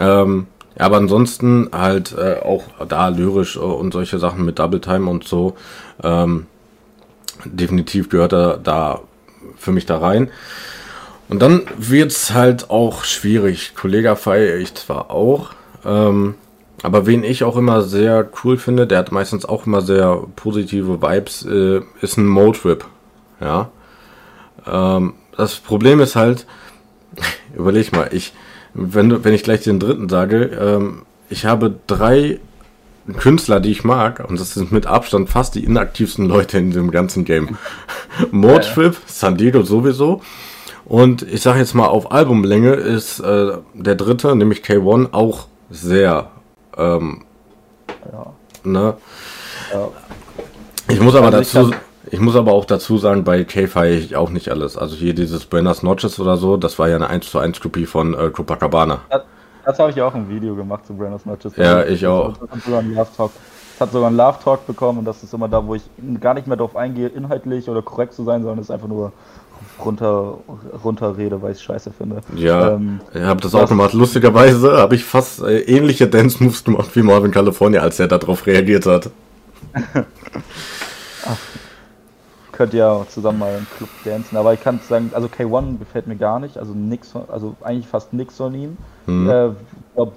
Ähm, 0.00 0.46
aber 0.76 0.96
ansonsten 0.96 1.68
halt 1.72 2.16
äh, 2.16 2.40
auch 2.42 2.64
da 2.88 3.08
lyrisch 3.08 3.56
äh, 3.56 3.60
und 3.60 3.92
solche 3.92 4.18
Sachen 4.18 4.44
mit 4.44 4.58
Double 4.58 4.80
Time 4.80 5.08
und 5.08 5.24
so. 5.24 5.54
Ähm, 6.02 6.46
definitiv 7.44 8.08
gehört 8.08 8.32
er 8.32 8.56
da 8.56 9.00
für 9.56 9.72
mich 9.72 9.86
da 9.86 9.98
rein. 9.98 10.30
Und 11.30 11.40
dann 11.40 11.62
wird's 11.78 12.34
halt 12.34 12.70
auch 12.70 13.04
schwierig. 13.04 13.74
Kollege 13.76 14.16
feiere 14.16 14.56
ich 14.56 14.74
zwar 14.74 15.10
auch, 15.10 15.50
ähm, 15.84 16.34
aber 16.82 17.06
wen 17.06 17.22
ich 17.22 17.44
auch 17.44 17.56
immer 17.56 17.82
sehr 17.82 18.28
cool 18.42 18.56
finde, 18.56 18.86
der 18.86 18.98
hat 18.98 19.12
meistens 19.12 19.44
auch 19.44 19.66
immer 19.66 19.80
sehr 19.80 20.24
positive 20.34 21.00
Vibes, 21.00 21.46
äh, 21.46 21.82
ist 22.00 22.16
ein 22.16 22.26
Motrip. 22.26 22.84
Ja. 23.40 23.70
Ähm, 24.66 25.14
das 25.36 25.56
Problem 25.56 26.00
ist 26.00 26.16
halt, 26.16 26.46
überleg 27.56 27.92
mal, 27.92 28.08
ich, 28.12 28.32
wenn, 28.74 29.22
wenn 29.24 29.34
ich 29.34 29.44
gleich 29.44 29.62
den 29.62 29.78
dritten 29.78 30.08
sage, 30.08 30.46
ähm, 30.60 31.02
ich 31.28 31.44
habe 31.44 31.78
drei 31.86 32.40
Künstler, 33.18 33.60
die 33.60 33.70
ich 33.70 33.84
mag, 33.84 34.24
und 34.28 34.40
das 34.40 34.54
sind 34.54 34.72
mit 34.72 34.86
Abstand 34.86 35.30
fast 35.30 35.54
die 35.54 35.64
inaktivsten 35.64 36.26
Leute 36.26 36.58
in 36.58 36.72
dem 36.72 36.90
ganzen 36.90 37.24
Game. 37.24 37.56
Motrip, 38.32 38.96
San 39.06 39.36
Diego 39.36 39.62
sowieso. 39.62 40.22
Und 40.90 41.22
ich 41.22 41.40
sage 41.40 41.60
jetzt 41.60 41.74
mal, 41.74 41.86
auf 41.86 42.10
Albumlänge 42.10 42.72
ist 42.72 43.20
äh, 43.20 43.52
der 43.74 43.94
dritte, 43.94 44.34
nämlich 44.34 44.62
K1, 44.62 45.12
auch 45.12 45.46
sehr. 45.70 46.32
Ähm, 46.76 47.22
ja. 48.12 48.32
Ne? 48.64 48.94
Ja. 49.72 49.88
Ich 50.88 51.00
muss 51.00 51.14
aber 51.14 51.32
also 51.32 51.60
dazu. 51.60 51.70
Ich, 52.06 52.14
ich 52.14 52.18
muss 52.18 52.34
aber 52.34 52.50
auch 52.50 52.64
dazu 52.64 52.98
sagen, 52.98 53.22
bei 53.22 53.44
K 53.44 53.68
feiere 53.68 53.98
ich 53.98 54.16
auch 54.16 54.30
nicht 54.30 54.48
alles. 54.48 54.76
Also 54.76 54.96
hier 54.96 55.14
dieses 55.14 55.44
Buenas 55.44 55.84
Notches 55.84 56.18
oder 56.18 56.36
so, 56.36 56.56
das 56.56 56.76
war 56.80 56.88
ja 56.88 56.96
eine 56.96 57.06
1 57.06 57.30
zu 57.30 57.38
1 57.38 57.60
Kopie 57.60 57.86
von 57.86 58.14
äh, 58.14 58.30
Copacabana. 58.30 59.02
Das, 59.70 59.78
habe 59.78 59.90
ich 59.90 60.02
auch 60.02 60.14
ein 60.14 60.28
Video 60.28 60.54
gemacht 60.54 60.86
zu 60.86 60.94
Buenas 60.94 61.24
Notches. 61.24 61.56
Ja, 61.56 61.84
ich 61.84 62.06
auch. 62.06 62.36
Das 62.36 62.50
hat 62.50 62.62
sogar 62.62 62.80
einen 62.80 62.94
Love 62.94 63.08
Talk. 63.16 63.30
Das 63.78 63.86
hat 63.86 63.92
sogar 63.92 64.08
einen 64.08 64.16
Love 64.16 64.38
Talk 64.42 64.66
bekommen 64.66 64.98
und 64.98 65.04
das 65.04 65.22
ist 65.22 65.32
immer 65.32 65.48
da, 65.48 65.66
wo 65.66 65.74
ich 65.74 65.82
gar 66.20 66.34
nicht 66.34 66.46
mehr 66.46 66.56
darauf 66.56 66.76
eingehe, 66.76 67.08
inhaltlich 67.08 67.68
oder 67.68 67.82
korrekt 67.82 68.14
zu 68.14 68.24
sein, 68.24 68.42
sondern 68.42 68.58
es 68.58 68.66
ist 68.66 68.70
einfach 68.70 68.88
nur 68.88 69.12
runter, 69.84 70.38
runterrede, 70.84 71.40
weil 71.40 71.52
ich 71.52 71.58
es 71.58 71.62
scheiße 71.62 71.92
finde. 71.92 72.20
Ja, 72.34 72.72
ähm, 72.72 73.00
ich 73.14 73.22
habe 73.22 73.40
das 73.40 73.54
auch 73.54 73.68
gemacht. 73.68 73.92
Lustigerweise 73.92 74.76
habe 74.76 74.94
ich 74.94 75.04
fast 75.04 75.42
äh, 75.42 75.60
ähnliche 75.60 76.06
Dance-Moves 76.08 76.64
gemacht 76.64 76.90
wie 76.94 77.02
Marvin 77.02 77.30
California, 77.30 77.80
als 77.80 77.98
er 78.00 78.08
darauf 78.08 78.46
reagiert 78.46 78.86
hat. 78.86 79.10
Ach, 79.72 81.36
könnt 82.60 82.74
ihr 82.74 83.06
zusammen 83.08 83.38
mal 83.38 83.56
im 83.56 83.66
Club 83.78 83.88
dancen, 84.04 84.36
aber 84.36 84.52
ich 84.52 84.60
kann 84.60 84.78
sagen, 84.86 85.12
also 85.14 85.28
K1 85.28 85.78
gefällt 85.78 86.06
mir 86.06 86.16
gar 86.16 86.38
nicht, 86.38 86.58
also 86.58 86.74
nix, 86.74 87.14
also 87.16 87.56
eigentlich 87.62 87.86
fast 87.86 88.12
nix 88.12 88.36
von 88.36 88.54
ihm. 88.54 88.76
Hm. 89.06 89.30
Äh, 89.30 89.50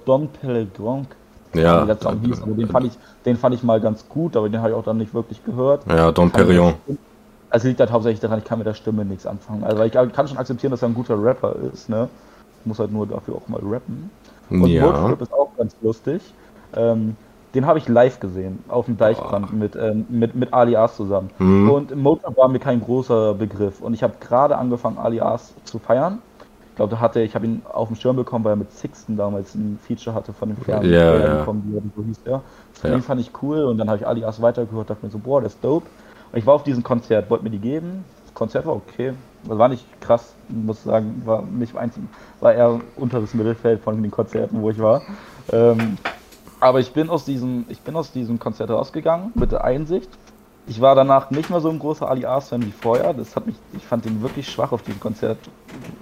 Don 0.04 0.28
Pellegrin, 0.28 1.06
ja, 1.54 1.86
hieß, 1.86 2.42
also 2.42 2.52
den 2.54 2.68
fand 2.68 2.84
ich, 2.88 2.92
den 3.24 3.38
fand 3.38 3.54
ich 3.54 3.62
mal 3.62 3.80
ganz 3.80 4.06
gut, 4.10 4.36
aber 4.36 4.50
den 4.50 4.60
habe 4.60 4.68
ich 4.68 4.76
auch 4.76 4.84
dann 4.84 4.98
nicht 4.98 5.14
wirklich 5.14 5.42
gehört. 5.42 5.86
Ja, 5.88 6.12
Don 6.12 6.30
Perignon. 6.30 6.74
Also 7.48 7.68
liegt 7.68 7.80
halt 7.80 7.90
hauptsächlich 7.90 8.20
daran, 8.20 8.40
ich 8.40 8.44
kann 8.44 8.58
mit 8.58 8.66
der 8.66 8.74
Stimme 8.74 9.06
nichts 9.06 9.24
anfangen. 9.24 9.64
Also 9.64 9.82
ich 9.82 9.92
kann 9.92 10.28
schon 10.28 10.36
akzeptieren, 10.36 10.70
dass 10.72 10.82
er 10.82 10.88
ein 10.88 10.94
guter 10.94 11.16
Rapper 11.16 11.56
ist, 11.72 11.88
ne? 11.88 12.10
Muss 12.66 12.78
halt 12.78 12.92
nur 12.92 13.06
dafür 13.06 13.36
auch 13.36 13.48
mal 13.48 13.62
rappen. 13.62 14.10
Und 14.50 14.66
ja. 14.66 14.84
Roadtrip 14.84 15.22
ist 15.22 15.32
auch 15.32 15.48
ganz 15.56 15.74
lustig. 15.80 16.20
Ähm, 16.76 17.16
den 17.54 17.66
habe 17.66 17.78
ich 17.78 17.88
live 17.88 18.20
gesehen, 18.20 18.64
auf 18.68 18.86
dem 18.86 18.96
Deichbrand 18.96 19.48
oh. 19.52 19.56
mit, 19.56 19.76
ähm, 19.76 20.06
mit, 20.08 20.34
mit 20.34 20.52
Alias 20.52 20.96
zusammen. 20.96 21.30
Mhm. 21.38 21.70
Und 21.70 21.96
Motorrad 21.96 22.36
war 22.36 22.48
mir 22.48 22.58
kein 22.58 22.80
großer 22.80 23.34
Begriff. 23.34 23.80
Und 23.80 23.94
ich 23.94 24.02
habe 24.02 24.14
gerade 24.20 24.56
angefangen, 24.58 24.98
Alias 24.98 25.54
zu 25.64 25.78
feiern. 25.78 26.18
Ich 26.70 26.76
glaube, 26.76 26.90
da 26.90 27.00
hatte 27.00 27.20
ich 27.20 27.36
habe 27.36 27.46
ihn 27.46 27.62
auf 27.72 27.86
dem 27.86 27.96
Schirm 27.96 28.16
bekommen, 28.16 28.44
weil 28.44 28.54
er 28.54 28.56
mit 28.56 28.72
Sixten 28.72 29.16
damals 29.16 29.54
ein 29.54 29.78
Feature 29.80 30.14
hatte 30.14 30.32
von 30.32 30.48
dem 30.48 30.56
Fernsehen. 30.56 30.92
Ja, 30.92 31.16
ja. 31.16 31.38
Bekommen, 31.38 31.92
so 31.96 32.02
hieß 32.02 32.20
er. 32.24 32.42
Ja. 32.82 32.90
Den 32.90 33.02
fand 33.02 33.20
ich 33.20 33.30
cool 33.42 33.62
und 33.62 33.78
dann 33.78 33.88
habe 33.88 33.98
ich 33.98 34.06
Alias 34.06 34.42
weitergehört, 34.42 34.90
dachte 34.90 35.06
mir 35.06 35.12
so, 35.12 35.18
boah, 35.18 35.40
der 35.40 35.46
ist 35.46 35.62
dope. 35.62 35.86
Ich 36.32 36.44
war 36.44 36.54
auf 36.54 36.64
diesem 36.64 36.82
Konzert, 36.82 37.30
wollte 37.30 37.44
mir 37.44 37.50
die 37.50 37.60
geben. 37.60 38.04
Das 38.26 38.34
Konzert 38.34 38.66
war 38.66 38.74
okay. 38.74 39.12
Das 39.46 39.56
war 39.56 39.68
nicht 39.68 39.86
krass, 40.00 40.34
muss 40.48 40.82
sagen, 40.82 41.22
war 41.24 41.42
nicht 41.42 41.76
einzig, 41.76 42.02
war 42.40 42.52
eher 42.52 42.80
unteres 42.96 43.34
Mittelfeld 43.34 43.80
von 43.80 44.02
den 44.02 44.10
Konzerten, 44.10 44.60
wo 44.60 44.70
ich 44.70 44.80
war. 44.80 45.02
Ähm, 45.52 45.96
aber 46.64 46.80
ich 46.80 46.92
bin 46.92 47.10
aus 47.10 47.26
diesem, 47.26 47.66
ich 47.68 47.82
bin 47.82 47.94
aus 47.94 48.10
diesem 48.10 48.38
Konzert 48.38 48.70
rausgegangen 48.70 49.32
mit 49.34 49.52
der 49.52 49.64
Einsicht. 49.64 50.08
Ich 50.66 50.80
war 50.80 50.94
danach 50.94 51.30
nicht 51.30 51.50
mehr 51.50 51.60
so 51.60 51.68
ein 51.68 51.78
großer 51.78 52.08
Ali 52.08 52.22
fan 52.22 52.64
wie 52.64 52.72
vorher. 52.72 53.12
Das 53.12 53.36
hat 53.36 53.46
mich, 53.46 53.56
ich 53.74 53.84
fand 53.84 54.06
ihn 54.06 54.22
wirklich 54.22 54.48
schwach 54.48 54.72
auf 54.72 54.80
diesem 54.80 54.98
Konzert. 54.98 55.36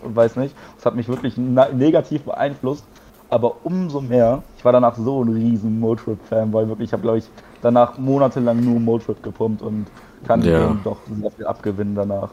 Weiß 0.05 0.37
nicht. 0.37 0.55
Das 0.77 0.87
hat 0.87 0.95
mich 0.95 1.09
wirklich 1.09 1.37
negativ 1.37 2.23
beeinflusst. 2.23 2.85
Aber 3.29 3.57
umso 3.65 4.01
mehr, 4.01 4.45
ich 4.57 4.65
war 4.65 4.71
danach 4.71 4.97
so 4.97 5.25
ein 5.25 5.31
riesen 5.31 5.81
Motrip-Fan, 5.81 6.53
weil 6.53 6.69
wirklich, 6.69 6.91
ich 6.91 6.93
habe 6.93 7.03
glaube 7.03 7.19
ich 7.19 7.25
danach 7.61 7.99
monatelang 7.99 8.61
nur 8.61 8.79
Motrip 8.79 9.21
gepumpt 9.21 9.63
und 9.63 9.87
kann 10.25 10.43
ja. 10.43 10.71
ihm 10.71 10.81
doch 10.85 10.99
sehr 11.21 11.31
viel 11.33 11.47
abgewinnen 11.47 11.97
danach. 11.97 12.29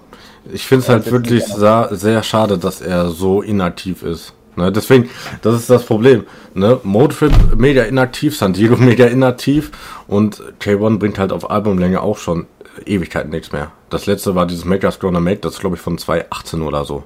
Ich 0.54 0.68
finde 0.68 0.84
es 0.84 0.90
halt 0.90 1.12
wirklich 1.12 1.46
sehr, 1.46 1.90
sehr 1.94 2.22
schade, 2.22 2.60
dass 2.60 2.80
er 2.80 3.10
so 3.10 3.42
inaktiv 3.42 4.04
ist. 4.04 4.36
Ne, 4.56 4.72
deswegen, 4.72 5.10
das 5.42 5.56
ist 5.56 5.70
das 5.70 5.86
Problem. 5.86 6.26
Ne? 6.54 6.80
Motrip 6.84 7.32
mega 7.56 7.84
inaktiv, 7.84 8.38
San 8.38 8.54
Diego 8.54 8.76
mega 8.80 9.06
inaktiv 9.06 9.72
und 10.08 10.42
K1 10.60 11.00
bringt 11.00 11.20
halt 11.20 11.32
auf 11.32 11.50
Albumlänge 11.50 12.02
auch 12.02 12.18
schon 12.18 12.48
Ewigkeiten 12.86 13.30
nichts 13.30 13.52
mehr. 13.52 13.72
Das 13.90 14.06
letzte 14.06 14.36
war 14.36 14.46
dieses 14.46 14.66
Make 14.66 14.86
Us 14.86 15.00
Gonna 15.00 15.20
Make, 15.20 15.40
das 15.40 15.54
ist 15.54 15.60
glaube 15.60 15.76
ich 15.76 15.82
von 15.82 15.98
2018 15.98 16.62
oder 16.62 16.86
so. 16.86 17.04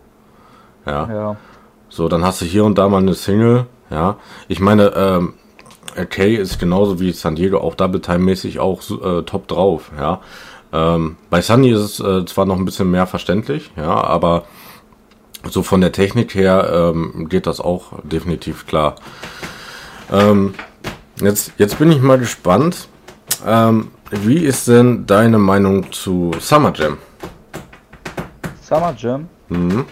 Ja. 0.86 1.10
ja. 1.10 1.38
So, 1.90 2.08
dann 2.08 2.26
hast 2.26 2.42
du 2.42 2.46
hier 2.46 2.66
und 2.66 2.78
da 2.78 2.90
mal 2.90 2.98
eine 2.98 3.14
Single, 3.14 3.68
ja. 3.90 4.18
Ich 4.48 4.60
meine, 4.60 4.94
ähm, 4.96 5.34
Kay 6.10 6.36
ist 6.36 6.60
genauso 6.60 7.00
wie 7.00 7.12
San 7.12 7.36
Diego 7.36 7.60
auch 7.60 7.76
Double 7.76 8.02
Time 8.02 8.20
mäßig 8.20 8.60
auch 8.60 8.82
äh, 8.90 9.22
top 9.24 9.48
drauf, 9.48 9.92
ja. 9.98 10.22
Ähm, 10.72 11.18
bei 11.30 11.42
Sunny 11.42 11.70
ist 11.70 11.80
es 11.80 12.00
äh, 12.00 12.26
zwar 12.26 12.46
noch 12.46 12.58
ein 12.58 12.66
bisschen 12.66 12.90
mehr 12.90 13.06
verständlich, 13.06 13.72
ja, 13.78 13.94
aber 13.94 14.46
so 15.50 15.64
von 15.64 15.82
der 15.82 15.92
Technik 15.92 16.36
her 16.36 16.92
ähm, 16.94 17.28
geht 17.30 17.48
das 17.48 17.60
auch 17.60 18.00
definitiv 18.04 18.66
klar. 18.66 18.96
Ähm, 20.12 20.54
jetzt, 21.22 21.54
jetzt 21.58 21.80
bin 21.80 21.92
ich 21.92 22.02
mal 22.02 22.18
gespannt. 22.18 22.88
Ähm, 23.46 23.92
wie 24.12 24.38
ist 24.38 24.68
denn 24.68 25.06
deine 25.06 25.40
Meinung 25.40 25.92
zu 25.92 26.32
Summer 26.40 26.72
Jam? 26.76 26.98
Summer 28.62 28.94
Jam? 28.98 29.28
Mhm. 29.50 29.86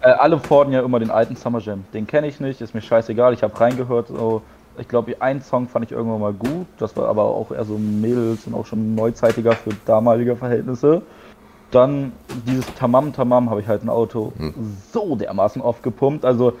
Äh, 0.00 0.10
alle 0.10 0.38
fordern 0.38 0.72
ja 0.72 0.82
immer 0.82 0.98
den 0.98 1.10
alten 1.10 1.36
Summer 1.36 1.60
Jam. 1.60 1.84
Den 1.94 2.06
kenne 2.06 2.26
ich 2.26 2.40
nicht, 2.40 2.60
ist 2.60 2.74
mir 2.74 2.82
scheißegal. 2.82 3.32
Ich 3.32 3.42
habe 3.42 3.58
reingehört, 3.58 4.08
so 4.08 4.42
ich 4.78 4.88
glaube, 4.88 5.20
einen 5.20 5.42
Song 5.42 5.68
fand 5.68 5.84
ich 5.84 5.92
irgendwann 5.92 6.20
mal 6.20 6.32
gut. 6.32 6.66
Das 6.78 6.96
war 6.96 7.08
aber 7.08 7.24
auch 7.24 7.50
eher 7.50 7.64
so 7.64 7.76
Mädels 7.76 8.46
und 8.46 8.54
auch 8.54 8.66
schon 8.66 8.94
neuzeitiger 8.94 9.52
für 9.52 9.70
damalige 9.84 10.36
Verhältnisse. 10.36 11.02
Dann 11.72 12.12
dieses 12.46 12.66
Tamam 12.74 13.12
Tamam 13.12 13.50
habe 13.50 13.60
ich 13.60 13.66
halt 13.66 13.82
ein 13.82 13.88
Auto 13.88 14.32
hm. 14.36 14.54
so 14.92 15.16
dermaßen 15.16 15.60
oft 15.60 15.82
gepumpt. 15.82 16.24
Also 16.24 16.52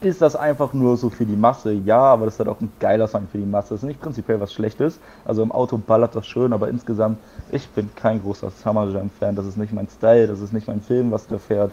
ist 0.00 0.22
das 0.22 0.36
einfach 0.36 0.72
nur 0.72 0.96
so 0.96 1.10
für 1.10 1.26
die 1.26 1.36
Masse? 1.36 1.72
Ja, 1.72 2.00
aber 2.00 2.24
das 2.24 2.34
ist 2.34 2.40
halt 2.40 2.48
auch 2.48 2.60
ein 2.60 2.72
geiler 2.80 3.06
Song 3.08 3.28
für 3.30 3.38
die 3.38 3.44
Masse. 3.44 3.74
Das 3.74 3.82
ist 3.82 3.86
nicht 3.86 4.00
prinzipiell 4.00 4.40
was 4.40 4.52
Schlechtes. 4.52 4.98
Also 5.24 5.42
im 5.42 5.52
Auto 5.52 5.76
ballert 5.76 6.14
das 6.14 6.26
schön, 6.26 6.52
aber 6.52 6.68
insgesamt, 6.68 7.18
ich 7.52 7.68
bin 7.68 7.90
kein 7.94 8.22
großer 8.22 8.50
Summer 8.50 8.88
Jam 8.88 9.10
Fan. 9.10 9.36
Das 9.36 9.44
ist 9.44 9.58
nicht 9.58 9.72
mein 9.72 9.88
Style, 9.88 10.26
das 10.28 10.40
ist 10.40 10.52
nicht 10.52 10.66
mein 10.66 10.80
Film, 10.80 11.10
was 11.10 11.26
der 11.26 11.38
fährt. 11.38 11.72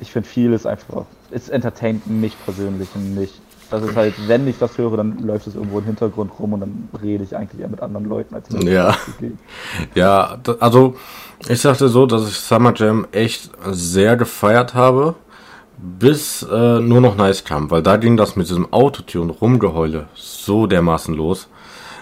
Ich 0.00 0.12
finde 0.12 0.28
vieles 0.28 0.66
einfach, 0.66 1.04
es 1.30 1.48
entertaint 1.48 2.06
mich 2.06 2.36
persönlich 2.44 2.94
nicht. 2.96 3.40
Das 3.70 3.82
ist 3.82 3.96
halt, 3.96 4.14
wenn 4.26 4.48
ich 4.48 4.58
das 4.58 4.78
höre, 4.78 4.96
dann 4.96 5.18
läuft 5.18 5.46
es 5.46 5.54
irgendwo 5.54 5.78
im 5.78 5.84
Hintergrund 5.84 6.32
rum 6.38 6.54
und 6.54 6.60
dann 6.60 6.88
rede 7.02 7.24
ich 7.24 7.36
eigentlich 7.36 7.60
eher 7.60 7.68
mit 7.68 7.80
anderen 7.82 8.06
Leuten 8.06 8.34
als 8.34 8.50
mit 8.50 8.64
Ja. 8.64 8.96
Ja, 9.94 10.38
also 10.60 10.96
ich 11.48 11.60
sagte 11.60 11.88
so, 11.88 12.06
dass 12.06 12.28
ich 12.28 12.34
Summer 12.34 12.72
Jam 12.74 13.06
echt 13.12 13.50
sehr 13.70 14.16
gefeiert 14.16 14.74
habe, 14.74 15.14
bis 15.76 16.42
äh, 16.42 16.80
nur 16.80 17.00
noch 17.00 17.16
Nice 17.16 17.44
kam, 17.44 17.70
weil 17.70 17.82
da 17.82 17.96
ging 17.96 18.16
das 18.16 18.36
mit 18.36 18.48
diesem 18.48 18.72
Autotune 18.72 19.32
Rumgeheule 19.32 20.08
so 20.14 20.66
dermaßen 20.66 21.14
los. 21.14 21.48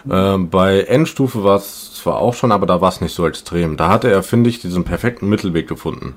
Äh, 0.08 0.38
bei 0.38 0.80
Endstufe 0.82 1.44
war 1.44 1.56
es 1.56 1.94
zwar 1.94 2.18
auch 2.18 2.34
schon, 2.34 2.52
aber 2.52 2.66
da 2.66 2.80
war 2.80 2.88
es 2.88 3.00
nicht 3.00 3.14
so 3.14 3.26
extrem. 3.26 3.76
Da 3.76 3.88
hatte 3.88 4.10
er, 4.10 4.22
finde 4.22 4.48
ich, 4.50 4.60
diesen 4.60 4.84
perfekten 4.84 5.28
Mittelweg 5.28 5.68
gefunden. 5.68 6.14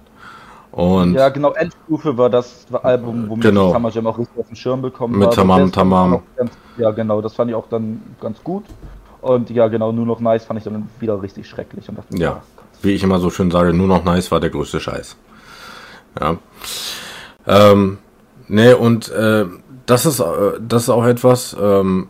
Und 0.72 1.16
ja, 1.16 1.30
genau, 1.30 1.54
Endstufe 1.54 2.18
war 2.18 2.30
das 2.30 2.68
Album, 2.84 3.28
womit 3.28 3.44
genau. 3.44 3.74
Summer 3.74 3.90
Jam 3.90 4.08
auch 4.08 4.18
richtig 4.18 4.38
auf 4.38 4.48
den 4.48 4.56
Schirm 4.56 4.82
bekommen 4.82 5.18
Mit 5.18 5.34
Tamam 5.34 5.72
Tamam. 5.72 6.22
Ganz, 6.36 6.52
ja, 6.78 6.92
genau, 6.92 7.22
das 7.22 7.34
fand 7.34 7.50
ich 7.50 7.56
auch 7.56 7.68
dann 7.68 8.02
ganz 8.22 8.44
gut. 8.44 8.66
Und 9.22 9.50
ja, 9.50 9.68
genau, 9.68 9.92
nur 9.92 10.06
noch 10.06 10.20
nice 10.20 10.46
fand 10.46 10.60
ich 10.60 10.64
dann 10.64 10.88
wieder 11.00 11.22
richtig 11.22 11.48
schrecklich. 11.48 11.90
Und 11.90 11.98
dachte, 11.98 12.18
ja, 12.18 12.42
wie 12.82 12.92
ich 12.92 13.04
immer 13.04 13.20
so 13.20 13.30
schön 13.30 13.52
sage, 13.52 13.74
nur 13.74 13.88
noch 13.88 14.04
nice 14.04 14.32
war 14.32 14.40
der 14.40 14.52
größte 14.52 14.80
Scheiß. 14.80 15.18
Ja. 16.20 16.38
Ähm, 17.48 17.98
ne, 18.48 18.78
und 18.78 19.10
äh, 19.10 19.46
das 19.86 20.06
ist, 20.06 20.20
äh, 20.20 20.60
das 20.62 20.84
ist 20.84 20.90
auch 20.90 21.06
etwas, 21.06 21.58
ähm, 21.60 22.08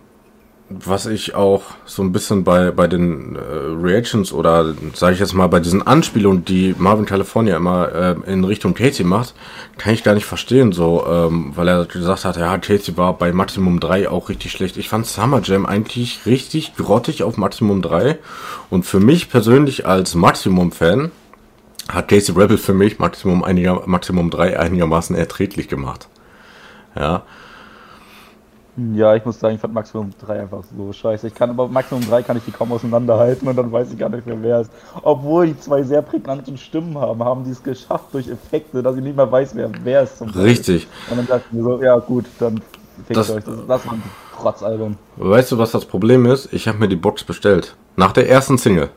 was 0.70 1.08
ich 1.08 1.34
auch 1.34 1.64
so 1.86 2.04
ein 2.04 2.12
bisschen 2.12 2.44
bei, 2.44 2.70
bei 2.70 2.88
den 2.88 3.36
äh, 3.36 3.40
Reactions 3.40 4.32
oder 4.32 4.76
sage 4.94 5.14
ich 5.14 5.20
jetzt 5.20 5.34
mal 5.34 5.48
bei 5.48 5.60
diesen 5.60 5.86
Anspielungen, 5.86 6.46
die 6.46 6.76
Marvin 6.78 7.08
California 7.08 7.58
immer 7.58 7.92
äh, 7.92 8.32
in 8.32 8.44
Richtung 8.44 8.76
Casey 8.76 9.04
macht, 9.04 9.34
kann 9.80 9.94
ich 9.94 10.04
gar 10.04 10.14
nicht 10.14 10.26
verstehen, 10.26 10.72
so, 10.72 11.06
ähm, 11.08 11.54
weil 11.56 11.68
er 11.68 11.86
gesagt 11.86 12.24
hat, 12.24 12.38
ja, 12.38 12.56
Casey 12.60 12.96
war 12.98 13.18
bei 13.18 13.32
Maximum 13.32 13.80
3 13.80 14.10
auch 14.10 14.30
richtig 14.30 14.52
schlecht. 14.52 14.78
Ich 14.78 14.90
fand 14.90 15.08
Summer 15.08 15.42
Jam 15.44 15.66
eigentlich 15.66 16.26
richtig 16.28 16.76
grottig 16.76 17.24
auf 17.24 17.38
Maximum 17.38 17.82
3 17.82 18.20
und 18.70 18.86
für 18.86 19.00
mich 19.00 19.30
persönlich 19.30 19.88
als 19.88 20.14
Maximum-Fan 20.14 21.12
hat 21.90 22.08
Casey 22.08 22.36
Rebel 22.36 22.60
für 22.60 22.76
mich 22.76 23.00
Maximum, 23.00 23.44
einiger, 23.44 23.82
Maximum 23.88 24.30
3 24.30 24.60
einigermaßen 24.60 25.16
erträglich 25.16 25.68
gemacht. 25.68 26.08
Ja, 26.96 27.24
Ja, 28.96 29.16
ich 29.16 29.26
muss 29.26 29.40
sagen, 29.40 29.56
ich 29.56 29.62
fand 29.62 29.74
Maximum 29.74 30.12
3 30.26 30.42
einfach 30.42 30.64
so 30.78 30.94
scheiße. 30.94 31.28
Ich 31.28 31.36
kann 31.36 31.50
aber 31.50 31.68
Maximum 31.68 32.02
3 32.08 32.24
kann 32.24 32.38
ich 32.38 32.44
die 32.46 32.52
kaum 32.52 32.72
auseinanderhalten 32.72 33.48
und 33.48 33.56
dann 33.56 33.72
weiß 33.72 33.92
ich 33.92 33.98
gar 33.98 34.10
nicht 34.10 34.26
mehr, 34.26 34.38
wer 34.42 34.60
es 34.60 34.68
ist. 34.68 34.74
Obwohl 35.02 35.48
die 35.48 35.60
zwei 35.60 35.84
sehr 35.84 36.02
prägnanten 36.02 36.58
Stimmen 36.58 36.98
haben, 36.98 37.24
haben 37.24 37.44
die 37.44 37.52
es 37.52 37.62
geschafft 37.64 38.06
durch 38.14 38.28
Effekte, 38.30 38.82
dass 38.84 38.96
ich 38.96 39.02
nicht 39.04 39.16
mehr 39.18 39.30
weiß, 39.32 39.56
wer, 39.56 39.70
wer 39.84 40.04
Beispiel 40.04 40.42
richtig. 40.42 40.84
ist. 40.84 41.12
Und 41.12 41.18
dann 41.18 41.28
dachte 41.28 41.44
ich 41.50 41.54
mir 41.58 41.64
so, 41.64 41.82
ja 41.82 41.98
gut, 41.98 42.26
dann 42.40 42.62
fickt 43.06 43.18
Das- 43.18 43.30
euch. 43.32 43.44
Das, 43.44 43.56
das 43.68 43.86
war 43.86 43.94
ein 43.94 44.04
Trotzalbum. 44.38 44.96
Weißt 45.18 45.52
du, 45.52 45.58
was 45.58 45.72
das 45.72 45.86
Problem 45.86 46.26
ist? 46.26 46.54
Ich 46.54 46.68
habe 46.68 46.78
mir 46.78 46.88
die 46.88 46.96
Box 46.96 47.24
bestellt. 47.24 47.76
Nach 47.98 48.12
der 48.14 48.30
ersten 48.30 48.58
Single. 48.58 48.90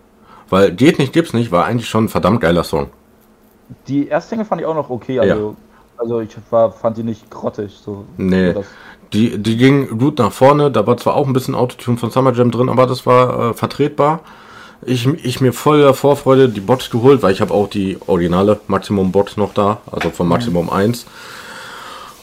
Weil 0.51 0.73
Geht 0.73 0.99
nicht, 0.99 1.13
gibt's 1.13 1.33
nicht, 1.33 1.51
war 1.51 1.65
eigentlich 1.65 1.89
schon 1.89 2.05
ein 2.05 2.09
verdammt 2.09 2.41
geiler 2.41 2.63
Song. 2.63 2.91
Die 3.89 4.07
erste 4.07 4.31
Single 4.31 4.45
fand 4.45 4.61
ich 4.61 4.67
auch 4.67 4.75
noch 4.75 4.91
okay, 4.91 5.19
also, 5.19 5.57
also 6.03 6.21
ich 6.21 6.37
war, 6.51 6.73
fand 6.73 6.97
die 6.97 7.03
nicht 7.03 7.31
grottig. 7.31 7.81
So, 7.85 8.05
Nee. 8.17 8.55
Die, 9.13 9.39
die 9.39 9.57
ging 9.59 9.99
gut 9.99 10.19
nach 10.19 10.33
vorne, 10.33 10.71
da 10.71 10.87
war 10.87 10.97
zwar 10.97 11.15
auch 11.15 11.27
ein 11.27 11.35
bisschen 11.35 11.55
Autotune 11.55 11.99
von 11.99 12.11
Summer 12.11 12.33
Jam 12.33 12.51
drin, 12.51 12.71
aber 12.71 12.87
das 12.87 13.05
war 13.05 13.51
äh, 13.51 13.55
vertretbar. 13.55 14.21
Ich, 14.85 15.07
ich 15.07 15.41
mir 15.41 15.53
voller 15.53 15.93
Vorfreude 15.95 16.49
die 16.49 16.61
Box 16.61 16.91
geholt, 16.91 17.23
weil 17.23 17.33
ich 17.33 17.41
habe 17.41 17.53
auch 17.53 17.69
die 17.69 17.99
originale 18.07 18.59
Maximum 18.69 19.13
Box 19.13 19.37
noch 19.37 19.53
da, 19.55 19.79
also 19.91 20.11
von 20.11 20.27
Maximum 20.27 20.71
1. 20.71 21.07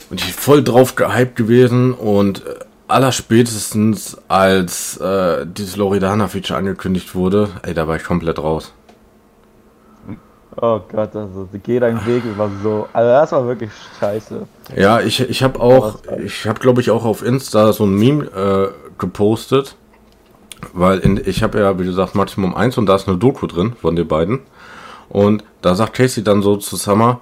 Und 0.10 0.20
ich 0.20 0.34
voll 0.34 0.64
drauf 0.64 0.96
gehypt 0.96 1.36
gewesen 1.36 1.94
und 1.94 2.46
äh, 2.46 2.56
allerspätestens 2.88 4.18
als 4.28 4.98
äh, 4.98 5.46
dieses 5.46 5.76
Loredana-Feature 5.76 6.58
angekündigt 6.58 7.14
wurde, 7.14 7.50
ey, 7.62 7.76
da 7.76 7.88
war 7.88 7.98
ich 7.98 8.04
komplett 8.04 8.40
raus. 8.40 8.74
Oh 10.58 10.80
Gott, 10.92 11.16
also 11.16 11.48
geh 11.64 11.80
deinen 11.80 12.06
Weg, 12.06 12.24
war 12.38 12.50
so, 12.64 12.88
also 12.94 13.10
das 13.10 13.32
war 13.32 13.48
wirklich 13.48 13.72
scheiße. 14.00 14.48
Ja, 14.76 15.00
ich, 15.02 15.20
ich 15.22 15.44
habe 15.44 15.60
auch, 15.60 16.00
ich 16.24 16.48
habe 16.48 16.60
glaube 16.60 16.82
ich 16.82 16.92
auch 16.92 17.06
auf 17.06 17.24
Insta 17.24 17.74
so 17.74 17.86
ein 17.86 17.96
Meme 17.96 18.26
äh, 18.26 18.70
gepostet, 18.98 19.76
weil 20.74 21.00
in, 21.00 21.22
ich 21.26 21.44
habe 21.44 21.60
ja, 21.60 21.80
wie 21.80 21.86
gesagt, 21.86 22.16
Maximum 22.16 22.56
1 22.56 22.78
und 22.78 22.86
da 22.86 22.96
ist 22.96 23.08
eine 23.08 23.18
Doku 23.18 23.48
drin 23.48 23.74
von 23.80 23.96
den 23.96 24.08
beiden. 24.08 24.42
Und 25.08 25.44
da 25.62 25.74
sagt 25.74 25.94
Casey 25.94 26.24
dann 26.24 26.44
so 26.44 26.58
zu 26.58 26.76
Summer, 26.76 27.20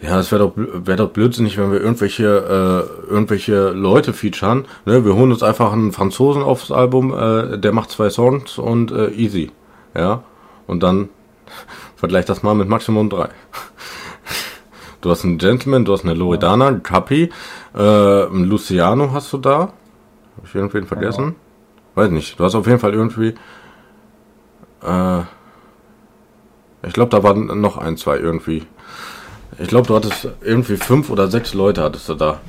ja, 0.00 0.18
es 0.20 0.30
wäre 0.30 0.44
doch, 0.44 0.52
wär 0.56 0.96
doch 0.96 1.10
blödsinnig, 1.10 1.58
wenn 1.58 1.72
wir 1.72 1.80
irgendwelche, 1.80 2.24
äh, 2.24 3.10
irgendwelche 3.10 3.70
Leute 3.70 4.12
featuren. 4.12 4.66
Ne? 4.84 5.04
Wir 5.04 5.14
holen 5.14 5.32
uns 5.32 5.42
einfach 5.42 5.72
einen 5.72 5.92
Franzosen 5.92 6.42
aufs 6.42 6.70
Album, 6.70 7.12
äh, 7.12 7.58
der 7.58 7.72
macht 7.72 7.90
zwei 7.90 8.10
Songs 8.10 8.58
und 8.58 8.92
äh, 8.92 9.08
easy. 9.10 9.50
Ja, 9.96 10.22
und 10.66 10.82
dann 10.82 11.08
vergleich 11.98 12.24
das 12.24 12.42
mal 12.42 12.54
mit 12.54 12.68
Maximum 12.68 13.10
3. 13.10 13.28
Du 15.00 15.10
hast 15.10 15.24
einen 15.24 15.38
Gentleman, 15.38 15.84
du 15.84 15.92
hast 15.92 16.04
eine 16.04 16.14
Loredana, 16.14 16.68
einen 16.68 16.82
Capi, 16.82 17.30
äh, 17.74 17.78
einen 17.78 18.44
Luciano 18.44 19.12
hast 19.12 19.32
du 19.32 19.38
da. 19.38 19.60
Habe 19.60 19.72
ich 20.44 20.54
irgendwen 20.54 20.86
vergessen? 20.86 21.36
Weiß 21.94 22.10
nicht. 22.10 22.38
Du 22.38 22.44
hast 22.44 22.54
auf 22.54 22.66
jeden 22.66 22.80
Fall 22.80 22.94
irgendwie. 22.94 23.34
Äh, 24.82 25.20
ich 26.82 26.92
glaube, 26.92 27.10
da 27.10 27.22
waren 27.22 27.60
noch 27.60 27.76
ein, 27.76 27.96
zwei 27.96 28.18
irgendwie. 28.18 28.64
Ich 29.58 29.68
glaube, 29.68 29.86
du 29.86 29.96
hattest 29.96 30.28
irgendwie 30.40 30.76
fünf 30.76 31.10
oder 31.10 31.28
sechs 31.28 31.54
Leute 31.54 31.82
hattest 31.82 32.08
du 32.08 32.14
da. 32.14 32.40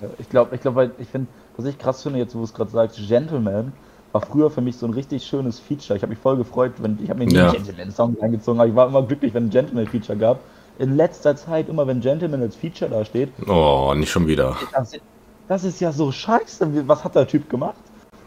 Ja, 0.00 0.08
Ich 0.18 0.28
glaube, 0.28 0.54
ich 0.54 0.60
glaube, 0.60 0.76
weil 0.76 0.90
ich 0.98 1.08
finde, 1.08 1.28
was 1.56 1.66
ich 1.66 1.78
krass 1.78 2.02
finde, 2.02 2.18
jetzt 2.18 2.34
wo 2.34 2.42
es 2.42 2.54
gerade 2.54 2.70
sagt, 2.70 2.96
Gentleman 2.96 3.72
war 4.12 4.20
früher 4.20 4.50
für 4.50 4.60
mich 4.60 4.76
so 4.76 4.86
ein 4.86 4.92
richtig 4.92 5.24
schönes 5.24 5.58
Feature. 5.58 5.96
Ich 5.96 6.02
habe 6.02 6.10
mich 6.10 6.18
voll 6.18 6.36
gefreut, 6.36 6.72
wenn 6.78 6.98
ich 7.02 7.08
habe 7.10 7.20
mir 7.20 7.26
nie 7.26 7.34
Ja. 7.34 7.50
Gentleman-Song 7.52 8.16
reingezogen, 8.20 8.60
aber 8.60 8.68
ich 8.68 8.74
war 8.76 8.86
immer 8.88 9.02
glücklich, 9.02 9.32
wenn 9.34 9.46
ein 9.46 9.50
Gentleman-Feature 9.50 10.18
gab. 10.18 10.40
In 10.78 10.96
letzter 10.96 11.36
Zeit, 11.36 11.68
immer 11.68 11.86
wenn 11.86 12.00
Gentleman 12.00 12.42
als 12.42 12.56
Feature 12.56 12.90
da 12.90 13.04
steht, 13.04 13.30
Oh, 13.48 13.92
nicht 13.96 14.10
schon 14.10 14.26
wieder. 14.26 14.56
das, 14.72 14.92
das 15.48 15.64
ist 15.64 15.80
ja 15.80 15.92
so 15.92 16.10
scheiße. 16.12 16.86
Was 16.88 17.04
hat 17.04 17.14
der 17.14 17.26
Typ 17.26 17.48
gemacht? 17.50 17.74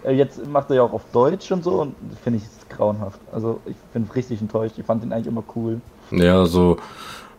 Äh, 0.03 0.13
Jetzt 0.13 0.45
macht 0.47 0.69
er 0.69 0.77
ja 0.77 0.83
auch 0.83 0.93
auf 0.93 1.01
Deutsch 1.11 1.51
und 1.51 1.63
so 1.63 1.81
und 1.81 1.95
finde 2.23 2.39
ich 2.39 2.45
es 2.45 2.75
grauenhaft. 2.77 3.19
Also 3.31 3.59
ich 3.65 3.75
bin 3.93 4.07
richtig 4.15 4.41
enttäuscht. 4.41 4.75
Ich 4.77 4.85
fand 4.85 5.03
den 5.03 5.11
eigentlich 5.13 5.27
immer 5.27 5.43
cool. 5.55 5.81
Ja, 6.11 6.45
so, 6.45 6.77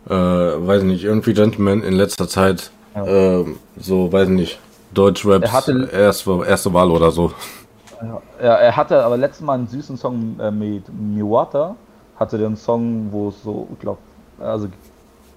äh, 0.09 0.13
weiß 0.13 0.83
nicht, 0.83 1.03
irgendwie 1.03 1.33
Gentleman 1.33 1.83
in 1.83 1.93
letzter 1.93 2.27
Zeit, 2.27 2.71
Ja. 2.95 3.05
ähm, 3.05 3.57
so, 3.79 4.11
weiß 4.11 4.27
nicht, 4.29 4.59
Deutschraps 4.93 5.43
Er 5.45 5.51
hatte- 5.53 5.89
erste, 5.91 6.43
erste 6.45 6.73
Wahl 6.73 6.91
oder 6.91 7.11
so. 7.11 7.31
Ja, 8.41 8.55
er 8.55 8.75
hatte 8.75 9.03
aber 9.03 9.17
letztes 9.17 9.45
Mal 9.45 9.53
einen 9.53 9.67
süßen 9.67 9.97
Song 9.97 10.39
äh, 10.39 10.51
mit 10.51 10.83
Miwata. 10.93 11.75
Hatte 12.19 12.37
den 12.37 12.55
Song, 12.55 13.07
wo 13.11 13.29
es 13.29 13.43
so, 13.43 13.67
ich 13.73 13.79
glaube, 13.79 13.99
also 14.39 14.67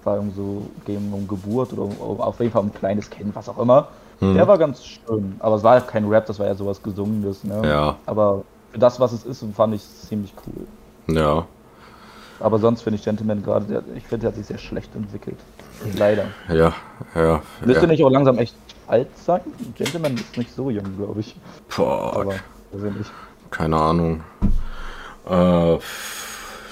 war 0.03 0.19
um 0.19 0.31
so 0.31 0.63
ging 0.85 1.11
um 1.13 1.27
Geburt 1.27 1.73
oder 1.73 1.83
um, 1.83 2.19
auf 2.19 2.39
jeden 2.39 2.51
Fall 2.51 2.61
um 2.61 2.67
ein 2.67 2.73
kleines 2.73 3.09
Kind, 3.09 3.35
was 3.35 3.47
auch 3.49 3.59
immer. 3.59 3.87
Mhm. 4.19 4.35
Der 4.35 4.47
war 4.47 4.57
ganz 4.57 4.83
schön, 4.83 5.35
aber 5.39 5.55
es 5.55 5.63
war 5.63 5.73
halt 5.73 5.87
kein 5.87 6.07
Rap, 6.07 6.25
das 6.25 6.39
war 6.39 6.47
ja 6.47 6.55
sowas 6.55 6.81
Gesungenes, 6.81 7.43
ne? 7.43 7.61
Ja. 7.63 7.95
Aber 8.05 8.43
für 8.71 8.79
das, 8.79 8.99
was 8.99 9.11
es 9.11 9.25
ist, 9.25 9.43
fand 9.55 9.75
ich 9.75 9.81
es 9.81 10.07
ziemlich 10.07 10.33
cool. 10.45 11.15
Ja, 11.15 11.45
Aber 12.39 12.59
sonst 12.59 12.83
finde 12.83 12.97
ich 12.97 13.03
Gentleman 13.03 13.43
gerade, 13.43 13.83
ich 13.95 14.03
finde, 14.03 14.21
der 14.21 14.29
hat 14.29 14.35
sich 14.35 14.45
sehr 14.45 14.57
schlecht 14.57 14.95
entwickelt. 14.95 15.37
Leider. 15.97 16.25
ja, 16.49 16.73
ja. 17.15 17.41
Müsste 17.65 17.83
ja. 17.83 17.87
nicht 17.87 18.03
auch 18.03 18.09
langsam 18.09 18.37
echt 18.37 18.55
alt 18.91 19.07
sein? 19.17 19.41
Gentleman 19.75 20.15
ist 20.15 20.37
nicht 20.37 20.53
so 20.53 20.69
jung, 20.69 20.97
glaube 20.97 21.21
ich. 21.21 21.35
Boah, 21.75 22.13
Aber 22.15 22.33
nicht. 22.83 23.11
keine 23.49 23.77
Ahnung. 23.77 24.23
Äh, 25.29 25.77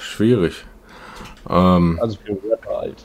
schwierig. 0.00 0.64
Ähm, 1.48 1.98
Also 2.02 2.18
für 2.24 2.36
Rapper 2.50 2.78
alt. 2.80 3.04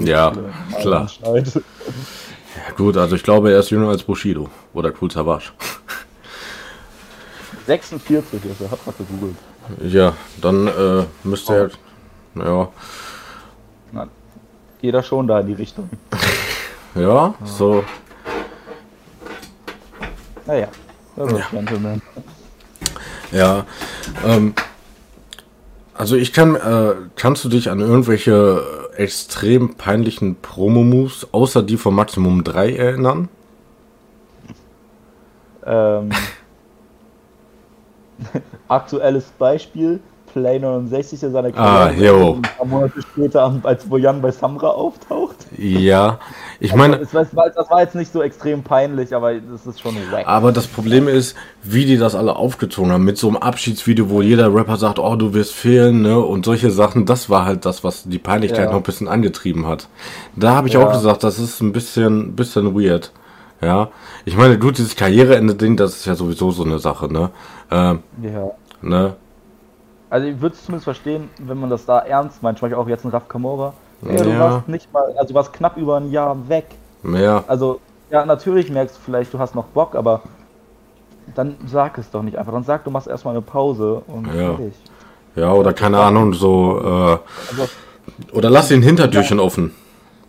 ja, 0.00 0.32
klar. 0.80 1.08
Ja, 1.24 2.72
gut, 2.76 2.96
also 2.96 3.16
ich 3.16 3.22
glaube, 3.22 3.50
er 3.52 3.60
ist 3.60 3.70
jünger 3.70 3.88
als 3.88 4.02
Bushido 4.02 4.48
oder 4.74 4.92
Cool 5.00 5.10
Savage. 5.10 5.52
46 7.66 8.44
ist 8.44 8.60
er, 8.60 8.70
hat 8.70 8.84
gerade 8.84 8.96
gegoogelt. 9.04 9.36
Ja, 9.82 10.14
dann 10.40 10.66
äh, 10.66 11.04
müsste 11.22 11.54
er, 12.34 12.44
ja, 12.44 12.68
Na, 13.92 14.08
geht 14.80 14.94
er 14.94 15.02
schon 15.02 15.26
da 15.28 15.40
in 15.40 15.46
die 15.46 15.52
Richtung. 15.52 15.88
ja, 16.96 17.34
so, 17.44 17.84
Naja, 20.46 20.68
das 21.16 21.32
ist 21.32 21.50
Gentleman. 21.50 22.02
ja. 23.32 23.64
Ähm, 24.26 24.54
also 25.94 26.16
ich 26.16 26.32
kann, 26.32 26.56
äh, 26.56 26.94
kannst 27.16 27.44
du 27.44 27.48
dich 27.48 27.70
an 27.70 27.80
irgendwelche 27.80 28.62
extrem 28.96 29.74
peinlichen 29.74 30.36
Promo-Moves 30.36 31.28
außer 31.32 31.62
die 31.62 31.76
von 31.76 31.94
Maximum 31.94 32.42
3 32.42 32.74
erinnern? 32.74 33.28
Ähm, 35.66 36.10
aktuelles 38.68 39.24
Beispiel, 39.38 40.00
Play 40.32 40.58
69, 40.58 41.20
der 41.20 41.30
seine 41.30 41.48
Ah, 41.48 41.86
Karriere 41.88 42.18
jo. 42.18 42.34
ein 42.34 42.42
paar 42.42 42.66
Monate 42.66 43.02
später, 43.02 43.60
als 43.64 43.84
Bojan 43.84 44.22
bei 44.22 44.30
Samra 44.30 44.68
auftaucht. 44.68 45.36
Ja, 45.58 46.18
ich 46.60 46.74
meine, 46.74 46.98
Das 46.98 47.14
war, 47.34 47.50
das 47.50 47.70
war 47.70 47.80
jetzt 47.80 47.94
nicht 47.94 48.12
so 48.12 48.22
extrem 48.22 48.62
peinlich, 48.62 49.14
aber 49.14 49.34
das 49.34 49.66
ist 49.66 49.80
schon 49.80 49.94
wack. 50.10 50.26
Aber 50.26 50.52
das 50.52 50.66
Problem 50.66 51.08
ist, 51.08 51.34
wie 51.62 51.84
die 51.86 51.96
das 51.96 52.14
alle 52.14 52.36
aufgezogen 52.36 52.92
haben, 52.92 53.04
mit 53.04 53.16
so 53.18 53.28
einem 53.28 53.38
Abschiedsvideo, 53.38 54.10
wo 54.10 54.22
jeder 54.22 54.54
Rapper 54.54 54.76
sagt, 54.76 54.98
oh, 54.98 55.16
du 55.16 55.32
wirst 55.34 55.54
fehlen, 55.54 56.02
ne, 56.02 56.18
und 56.20 56.44
solche 56.44 56.70
Sachen, 56.70 57.06
das 57.06 57.30
war 57.30 57.44
halt 57.46 57.64
das, 57.64 57.82
was 57.82 58.04
die 58.04 58.18
Peinlichkeit 58.18 58.66
Ja. 58.66 58.70
noch 58.70 58.76
ein 58.78 58.82
bisschen 58.82 59.08
angetrieben 59.08 59.66
hat. 59.66 59.88
Da 60.36 60.54
habe 60.54 60.68
ich 60.68 60.74
Ja. 60.74 60.80
auch 60.80 60.92
gesagt, 60.92 61.24
das 61.24 61.38
ist 61.38 61.60
ein 61.60 61.72
bisschen, 61.72 62.36
bisschen 62.36 62.74
weird. 62.78 63.12
Ja, 63.62 63.88
ich 64.24 64.36
meine, 64.36 64.58
gut, 64.58 64.78
dieses 64.78 64.96
Karriereende-Ding, 64.96 65.76
das 65.76 65.96
ist 65.96 66.06
ja 66.06 66.14
sowieso 66.14 66.50
so 66.50 66.64
eine 66.64 66.78
Sache, 66.78 67.12
ne, 67.12 67.30
ähm, 67.70 68.00
Ja. 68.22 68.50
ne, 68.82 69.16
Also 70.08 70.26
ich 70.26 70.40
würde 70.40 70.54
es 70.56 70.64
zumindest 70.64 70.84
verstehen, 70.84 71.30
wenn 71.38 71.58
man 71.58 71.70
das 71.70 71.86
da 71.86 72.00
ernst 72.00 72.42
meint. 72.42 72.58
Zum 72.58 72.66
Beispiel 72.68 72.82
auch 72.82 72.88
jetzt 72.88 73.04
ein 73.04 73.10
Raf 73.10 73.28
Kamora. 73.28 73.74
Ja, 74.02 74.24
du 74.24 74.30
Ja. 74.30 74.40
warst 74.40 74.68
nicht 74.68 74.92
mal, 74.92 75.04
also 75.16 75.28
du 75.28 75.34
warst 75.34 75.52
knapp 75.52 75.76
über 75.76 75.96
ein 75.98 76.10
Jahr 76.10 76.48
weg. 76.48 76.66
mehr, 77.02 77.44
Also, 77.46 77.80
ja, 78.10 78.24
natürlich 78.26 78.70
merkst 78.70 78.96
du 78.96 79.00
vielleicht, 79.00 79.32
du 79.32 79.38
hast 79.38 79.54
noch 79.54 79.66
Bock, 79.66 79.94
aber 79.94 80.22
dann 81.34 81.56
sag 81.66 81.96
es 81.98 82.10
doch 82.10 82.22
nicht 82.22 82.36
einfach. 82.38 82.52
Dann 82.52 82.64
sag, 82.64 82.84
du 82.84 82.90
machst 82.90 83.06
erstmal 83.08 83.34
eine 83.34 83.42
Pause 83.42 84.02
und 84.06 84.26
Ja. 84.26 84.54
fertig. 84.56 84.74
ja, 85.36 85.52
oder 85.52 85.72
keine 85.72 85.98
Ahnung, 85.98 86.34
so, 86.34 86.78
äh, 86.80 87.18
Also, 87.50 87.68
oder 88.32 88.50
lass 88.50 88.68
den 88.68 88.82
Hintertürchen 88.82 89.38
offen. 89.40 89.72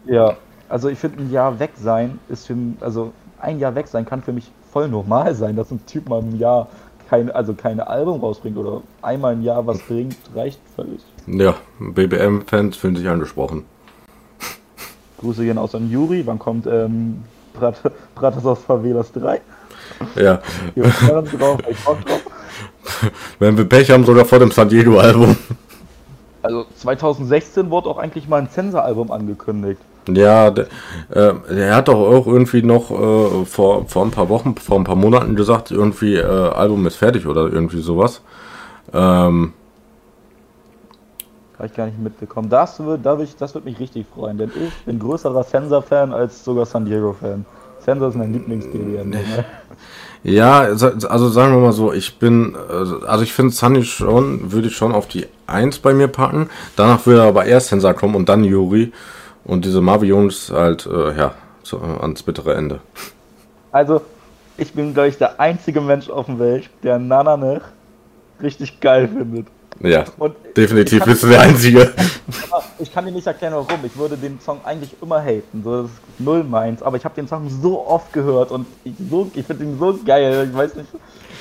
ja, 0.06 0.36
also 0.70 0.90
ich 0.90 1.00
finde, 1.00 1.22
ein 1.24 1.32
Jahr 1.32 1.60
weg 1.60 1.72
sein 1.76 2.20
ist 2.30 2.48
für 2.48 2.56
mich, 2.56 2.76
also 2.82 3.12
ein 3.40 3.60
Jahr 3.60 3.76
weg 3.76 3.88
sein 3.88 4.06
kann 4.06 4.22
für 4.22 4.32
mich 4.34 4.52
voll 4.72 4.88
normal 4.88 5.36
sein, 5.36 5.56
dass 5.56 5.72
ein 5.72 5.86
Typ 5.86 6.08
mal 6.08 6.22
ein 6.22 6.38
Jahr 6.38 6.68
keine, 7.10 7.34
also 7.36 7.54
keine 7.54 7.88
Album 7.88 8.22
rausbringt 8.22 8.58
oder 8.58 8.82
einmal 9.02 9.34
im 9.34 9.42
Jahr 9.42 9.66
was 9.68 9.80
bringt, 9.82 10.16
reicht 10.36 10.60
völlig. 10.76 11.02
Ja, 11.28 11.56
BBM-Fans 11.80 12.78
fühlen 12.78 12.96
sich 12.96 13.08
angesprochen. 13.08 13.66
Grüße 15.20 15.44
gehen 15.44 15.58
aus 15.58 15.76
an 15.76 15.90
Juri. 15.90 16.24
Wann 16.26 16.40
kommt 16.40 16.66
ähm, 16.68 17.24
Brat, 17.54 17.80
Bratas 18.16 18.46
aus 18.46 18.60
Favelas 18.64 19.12
3? 19.14 19.40
Ja, 20.16 20.42
Wir 20.76 20.84
drauf, 20.84 21.60
ich 21.70 21.78
drauf. 21.84 22.00
wenn 23.40 23.58
wir 23.58 23.66
Pech 23.66 23.92
haben, 23.92 24.06
sogar 24.06 24.26
vor 24.26 24.40
dem 24.40 24.52
San 24.52 24.70
Diego-Album. 24.70 25.36
Also 26.42 26.66
2016 26.76 27.70
wurde 27.70 27.90
auch 27.90 27.98
eigentlich 27.98 28.28
mal 28.28 28.42
ein 28.42 28.50
Zenser-Album 28.50 29.12
angekündigt. 29.12 29.80
Ja, 30.10 30.50
der, 30.50 30.66
äh, 31.10 31.34
der 31.52 31.76
hat 31.76 31.88
doch 31.88 32.00
auch 32.00 32.26
irgendwie 32.26 32.64
noch 32.64 32.90
äh, 32.90 33.46
vor, 33.46 33.88
vor 33.88 34.06
ein 34.06 34.12
paar 34.12 34.30
Wochen, 34.30 34.56
vor 34.56 34.80
ein 34.80 34.84
paar 34.84 34.96
Monaten 34.96 35.36
gesagt, 35.36 35.70
irgendwie 35.70 36.16
äh, 36.16 36.24
Album 36.26 36.88
ist 36.88 36.96
fertig 36.96 37.28
oder 37.28 37.42
irgendwie 37.52 37.82
sowas. 37.82 38.22
Ähm, 38.94 39.54
Habe 41.62 41.68
ich 41.68 41.78
gar 41.78 41.86
nicht 41.86 42.00
mitbekommen. 42.00 42.50
Das 42.50 42.82
da 43.04 43.16
das 43.38 43.54
wird 43.54 43.66
mich 43.66 43.80
richtig 43.80 44.08
freuen, 44.16 44.40
denn 44.40 44.50
ich 44.50 44.84
bin 44.84 44.98
größerer 44.98 45.44
Senser-Fan 45.44 46.12
als 46.12 46.44
sogar 46.44 46.66
San 46.66 46.86
Diego-Fan. 46.86 47.46
Senser 47.78 48.08
ist 48.08 48.16
mein 48.16 48.34
Lieblings-DDM. 48.34 49.10
Ne? 49.10 49.20
ja, 50.24 50.62
also 50.62 51.30
sagen 51.30 51.54
wir 51.54 51.60
mal 51.60 51.72
so, 51.72 51.94
ich 51.94 52.18
bin, 52.18 52.56
äh, 52.56 53.06
also 53.06 53.24
ich 53.24 53.32
finde 53.32 53.54
Sunny 53.54 53.84
schon, 53.84 54.52
würde 54.52 54.70
ich 54.70 54.76
schon 54.76 54.92
auf 54.92 55.08
die 55.08 55.28
1 55.46 55.78
bei 55.78 55.94
mir 55.94 56.08
packen. 56.08 56.50
Danach 56.76 57.06
würde 57.06 57.22
aber 57.22 57.46
erst 57.46 57.68
Sensor 57.68 57.94
kommen 57.94 58.16
und 58.16 58.28
dann 58.28 58.44
Yuri. 58.44 58.92
Und 59.44 59.64
diese 59.64 59.82
Marvin 59.82 60.10
Jones 60.10 60.52
halt, 60.52 60.88
äh, 60.88 61.16
ja, 61.16 61.36
so, 61.62 61.78
äh, 61.78 62.02
ans 62.02 62.24
bittere 62.24 62.56
Ende. 62.56 62.80
Also, 63.72 64.02
ich 64.58 64.74
bin, 64.74 64.96
glaube 64.96 65.10
ich, 65.10 65.20
der 65.20 65.40
einzige 65.40 65.80
Mensch 65.80 66.10
auf 66.10 66.26
der 66.26 66.40
Welt, 66.40 66.72
der 66.82 66.98
Nananech 66.98 67.62
richtig 68.42 68.80
geil 68.80 69.08
findet. 69.08 69.46
Ja, 69.84 70.06
Und 70.18 70.36
definitiv 70.56 71.04
bist 71.06 71.24
du 71.24 71.28
der 71.28 71.42
Einzige. 71.42 71.92
Ich 72.80 72.94
kann 72.94 73.06
dir 73.06 73.12
nicht 73.12 73.26
erklären, 73.26 73.54
warum. 73.54 73.80
Ich 73.84 73.98
würde 73.98 74.18
den 74.18 74.40
Song 74.40 74.60
eigentlich 74.64 74.96
immer 75.02 75.22
haten. 75.22 75.62
So, 75.64 75.84
das 75.84 75.92
ist 75.92 76.00
null 76.20 76.44
meins. 76.44 76.84
Aber 76.84 76.98
ich 76.98 77.06
habe 77.06 77.16
den 77.16 77.28
Song 77.28 77.50
so 77.50 77.86
oft 77.86 78.12
gehört 78.14 78.52
und 78.52 78.66
ich, 78.84 78.94
so, 79.10 79.30
ich 79.34 79.46
finde 79.46 79.64
ihn 79.64 79.80
so 79.80 79.98
geil. 80.06 80.48
Ich 80.50 80.58
weiß 80.58 80.76
nicht, 80.76 80.90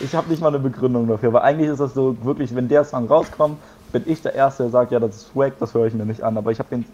ich 0.03 0.15
habe 0.15 0.31
nicht 0.31 0.41
mal 0.41 0.49
eine 0.49 0.59
Begründung 0.59 1.09
dafür. 1.09 1.29
Aber 1.31 1.43
eigentlich 1.43 1.71
ist 1.71 1.81
das 1.81 1.95
so 1.95 2.17
wirklich, 2.23 2.55
wenn 2.55 2.69
der 2.69 2.85
Song 2.85 3.07
rauskommt, 3.09 3.59
bin 3.93 4.05
ich 4.07 4.23
der 4.23 4.35
Erste, 4.35 4.65
der 4.65 4.73
sagt, 4.73 4.93
ja, 4.93 5.01
das 5.01 5.17
ist 5.17 5.33
swag, 5.33 5.53
das 5.59 5.75
höre 5.75 5.87
ich 5.87 5.95
mir 5.95 6.07
nicht 6.07 6.23
an. 6.23 6.37
Aber 6.37 6.53
ich 6.53 6.59
habe 6.59 6.85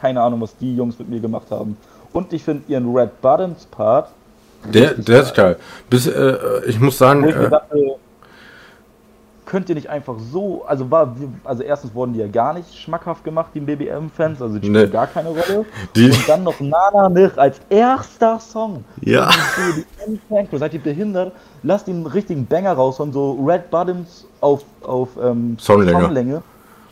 keine 0.00 0.20
Ahnung, 0.22 0.40
was 0.40 0.56
die 0.56 0.76
Jungs 0.76 0.98
mit 0.98 1.08
mir 1.08 1.20
gemacht 1.20 1.50
haben. 1.50 1.76
Und 2.12 2.32
ich 2.32 2.44
finde 2.44 2.62
ihren 2.68 2.94
Red 2.94 3.20
Buttons 3.20 3.66
Part, 3.66 4.08
Der, 4.72 4.94
der 4.94 5.22
ist 5.22 5.34
geil. 5.34 5.56
Bis, 5.90 6.06
äh, 6.06 6.36
ich 6.66 6.80
muss 6.80 6.96
sagen, 6.96 7.24
wo 7.24 7.28
ich 7.28 7.36
äh, 7.36 7.50
dachte, 7.50 7.96
könnt 9.46 9.68
ihr 9.68 9.74
nicht 9.74 9.88
einfach 9.90 10.14
so, 10.32 10.64
also 10.66 10.90
war, 10.90 11.14
also 11.44 11.62
erstens 11.62 11.94
wurden 11.94 12.12
die 12.14 12.20
ja 12.20 12.28
gar 12.28 12.54
nicht 12.54 12.74
schmackhaft 12.78 13.24
gemacht, 13.24 13.50
die 13.54 13.60
BBM-Fans, 13.60 14.40
also 14.40 14.58
die 14.58 14.68
Nee. 14.68 14.78
spielen 14.80 14.92
gar 14.92 15.06
keine 15.06 15.28
Rolle. 15.28 15.64
Die- 15.94 16.06
Und 16.10 16.28
dann 16.28 16.42
noch 16.44 16.58
Nana 16.60 17.08
Nich 17.08 17.36
als 17.36 17.60
erster 17.68 18.38
Song. 18.40 18.84
Ja. 19.00 19.30
Die 20.06 20.58
seid 20.58 20.74
ihr 20.74 20.80
behindert? 20.80 21.32
Lasst 21.62 21.86
den 21.88 22.06
richtigen 22.06 22.46
Banger 22.46 22.72
raus 22.72 23.00
und 23.00 23.12
so 23.12 23.32
Red 23.46 23.70
Bottoms 23.70 24.26
auf, 24.40 24.62
auf 24.82 25.10
ähm, 25.22 25.56
Songlänge. 25.60 26.42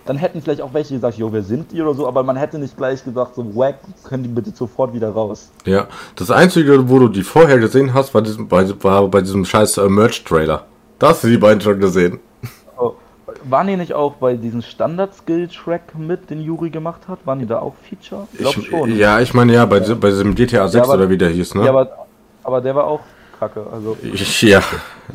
Dann 0.04 0.16
hätten 0.16 0.42
vielleicht 0.42 0.60
auch 0.62 0.74
welche 0.74 0.94
gesagt, 0.94 1.16
jo, 1.16 1.32
wer 1.32 1.42
sind 1.42 1.70
die 1.70 1.80
oder 1.80 1.94
so, 1.94 2.08
aber 2.08 2.24
man 2.24 2.36
hätte 2.36 2.58
nicht 2.58 2.76
gleich 2.76 3.04
gesagt, 3.04 3.36
so 3.36 3.54
wack, 3.54 3.76
können 4.02 4.24
die 4.24 4.28
bitte 4.28 4.50
sofort 4.50 4.92
wieder 4.92 5.10
raus. 5.10 5.50
ja, 5.64 5.86
das 6.16 6.30
Einzige, 6.30 6.88
wo 6.90 6.98
du 6.98 7.08
die 7.08 7.22
vorher 7.22 7.58
gesehen 7.58 7.94
hast, 7.94 8.12
war, 8.12 8.20
diesem, 8.20 8.48
bei, 8.48 8.68
war 8.82 9.06
bei 9.08 9.20
diesem 9.20 9.44
scheiß 9.44 9.78
äh, 9.78 9.88
Merch-Trailer. 9.88 10.64
Da 10.98 11.08
hast 11.10 11.22
du 11.22 11.28
die 11.28 11.38
beiden 11.38 11.60
schon 11.60 11.78
gesehen. 11.78 12.18
Waren 13.44 13.66
die 13.66 13.76
nicht 13.76 13.94
auch 13.94 14.14
bei 14.14 14.34
diesem 14.34 14.62
Standard-Skill-Track 14.62 15.98
mit, 15.98 16.30
den 16.30 16.40
Juri 16.40 16.70
gemacht 16.70 17.02
hat? 17.08 17.18
Waren 17.24 17.38
die 17.40 17.46
da 17.46 17.58
auch 17.60 17.74
Feature? 17.88 18.26
Ich 18.32 18.38
glaube 18.38 18.60
Ich, 18.60 18.66
schon. 18.68 18.96
Ja, 18.96 19.20
ich 19.20 19.34
meine 19.34 19.52
ja, 19.54 19.64
bei, 19.66 19.80
bei 19.80 20.10
diesem 20.10 20.34
GTA 20.34 20.68
6 20.68 20.84
aber- 20.88 20.98
oder 20.98 21.10
wie 21.10 21.18
der 21.18 21.30
hieß, 21.30 21.54
ne? 21.56 21.64
Ja, 21.64 21.70
aber, 21.70 22.06
aber 22.42 22.60
der 22.60 22.74
war 22.74 22.86
auch 22.86 23.00
kacke. 23.38 23.66
Also, 23.72 23.96
ich, 24.02 24.42
ja 24.42 24.58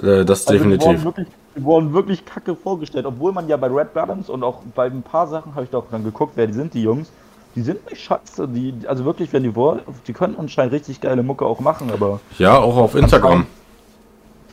äh, 0.03 0.25
das 0.25 0.47
also 0.47 0.51
die, 0.53 0.57
definitiv. 0.57 0.87
wurden 0.87 1.03
wirklich, 1.05 1.27
die 1.55 1.63
wurden 1.63 1.93
wirklich 1.93 2.25
kacke 2.25 2.55
vorgestellt. 2.55 3.05
Obwohl 3.05 3.31
man 3.31 3.47
ja 3.47 3.57
bei 3.57 3.67
Red 3.67 3.93
Bottoms 3.93 4.29
und 4.29 4.43
auch 4.43 4.61
bei 4.75 4.85
ein 4.87 5.01
paar 5.01 5.27
Sachen 5.27 5.55
habe 5.55 5.63
ich 5.65 5.69
doch 5.69 5.85
dann 5.89 6.03
geguckt, 6.03 6.33
wer 6.35 6.47
die 6.47 6.53
sind, 6.53 6.73
die 6.73 6.83
Jungs. 6.83 7.09
Die 7.55 7.61
sind 7.61 7.89
nicht 7.89 8.01
scheiße. 8.03 8.47
Die, 8.49 8.73
also 8.87 9.03
wirklich, 9.05 9.33
wenn 9.33 9.43
die 9.43 9.55
wollen, 9.55 9.79
die 10.05 10.13
können 10.13 10.35
anscheinend 10.37 10.73
richtig 10.73 11.01
geile 11.01 11.23
Mucke 11.23 11.45
auch 11.45 11.59
machen, 11.59 11.89
aber 11.91 12.19
Ja, 12.37 12.57
auch 12.59 12.77
auf 12.77 12.93
Instagram. 12.95 13.47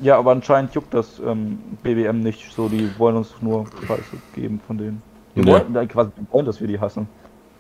Ja, 0.01 0.19
aber 0.19 0.33
anscheinend 0.33 0.75
juckt 0.75 0.93
das 0.95 1.21
ähm, 1.25 1.59
BBM 1.83 2.21
nicht 2.21 2.53
so. 2.55 2.69
Die 2.69 2.91
wollen 2.99 3.17
uns 3.17 3.35
nur 3.41 3.67
Scheiße 3.87 4.03
geben 4.35 4.61
von 4.67 4.79
denen. 4.79 5.03
Die 5.37 5.41
Ja. 5.41 5.47
wollen, 5.47 5.77
äh, 5.77 5.87
quasi, 5.87 6.11
wollen, 6.31 6.47
dass 6.47 6.61
wir 6.61 6.69
die 6.69 6.79
hassen. 6.81 7.09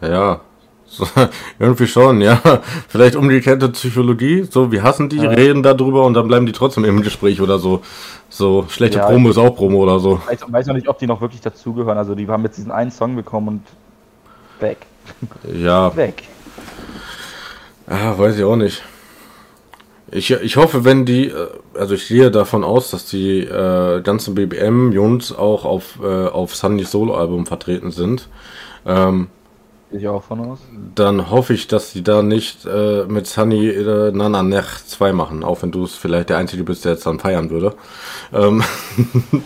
Ja. 0.01 0.41
So, 0.87 1.07
irgendwie 1.59 1.87
schon, 1.87 2.21
ja. 2.21 2.39
Vielleicht 2.89 3.17
umgekehrte 3.17 3.71
Psychologie, 3.71 4.43
so, 4.43 4.71
wir 4.71 4.83
hassen 4.83 5.09
die, 5.09 5.17
Ja. 5.17 5.31
reden 5.31 5.63
darüber 5.63 6.05
und 6.05 6.13
dann 6.15 6.29
bleiben 6.29 6.45
die 6.45 6.53
trotzdem 6.53 6.85
im 6.85 7.01
Gespräch 7.03 7.41
oder 7.41 7.59
so. 7.59 7.81
So, 8.29 8.67
schlechte 8.69 8.99
Ja, 8.99 9.07
Promo 9.07 9.31
ist 9.31 9.39
auch 9.39 9.55
Promo 9.57 9.79
oder 9.83 9.99
so. 9.99 10.21
Ich 10.31 10.43
weiß, 10.43 10.53
weiß 10.53 10.67
noch 10.67 10.75
nicht, 10.75 10.89
ob 10.89 10.99
die 10.99 11.07
noch 11.07 11.21
wirklich 11.23 11.41
dazugehören. 11.41 11.97
Also 11.97 12.15
die 12.15 12.29
haben 12.29 12.43
jetzt 12.45 12.59
diesen 12.59 12.71
einen 12.73 12.91
Song 12.91 13.17
bekommen 13.17 13.49
und 13.49 13.63
weg. 14.61 14.79
Ja, 15.55 15.95
Weg. 15.97 16.25
ah, 17.87 18.15
weiß 18.17 18.37
ich 18.37 18.45
auch 18.45 18.57
nicht. 18.57 18.83
Ich, 20.11 20.31
ich 20.31 20.57
hoffe, 20.57 20.85
wenn 20.85 21.05
die, 21.05 21.29
äh, 21.29 21.49
also 21.79 21.95
ich 21.95 22.09
gehe 22.09 22.31
davon 22.31 22.65
aus, 22.65 22.91
dass 22.91 23.07
die 23.07 23.41
äh, 23.41 24.01
ganzen 24.03 24.35
BBM-Jungs 24.35 25.35
auch 25.35 25.65
auf, 25.65 25.99
äh, 26.03 26.27
auf 26.27 26.55
Sundys 26.55 26.91
Solo-Album 26.91 27.47
vertreten 27.47 27.91
sind. 27.91 28.29
Ähm, 28.87 29.29
ich 29.91 30.09
auch 30.09 30.25
von 30.25 30.41
aus. 30.41 30.59
dann 30.95 31.31
hoffe 31.31 31.55
ich, 31.55 31.69
dass 31.69 31.93
die 31.93 32.03
da 32.03 32.23
nicht 32.23 32.67
äh, 32.67 33.05
mit 33.05 33.27
Sunny 33.27 33.69
äh, 33.69 34.11
Nana 34.11 34.43
Nech 34.43 34.85
2 34.87 35.13
machen, 35.13 35.45
auch 35.45 35.63
wenn 35.63 35.71
du 35.71 35.85
es 35.85 35.95
vielleicht 35.95 36.31
der 36.31 36.39
Einzige 36.39 36.65
bist, 36.65 36.85
der 36.85 36.93
jetzt 36.93 37.07
dann 37.07 37.21
feiern 37.21 37.51
würde. 37.51 37.75
Ähm, 38.33 38.63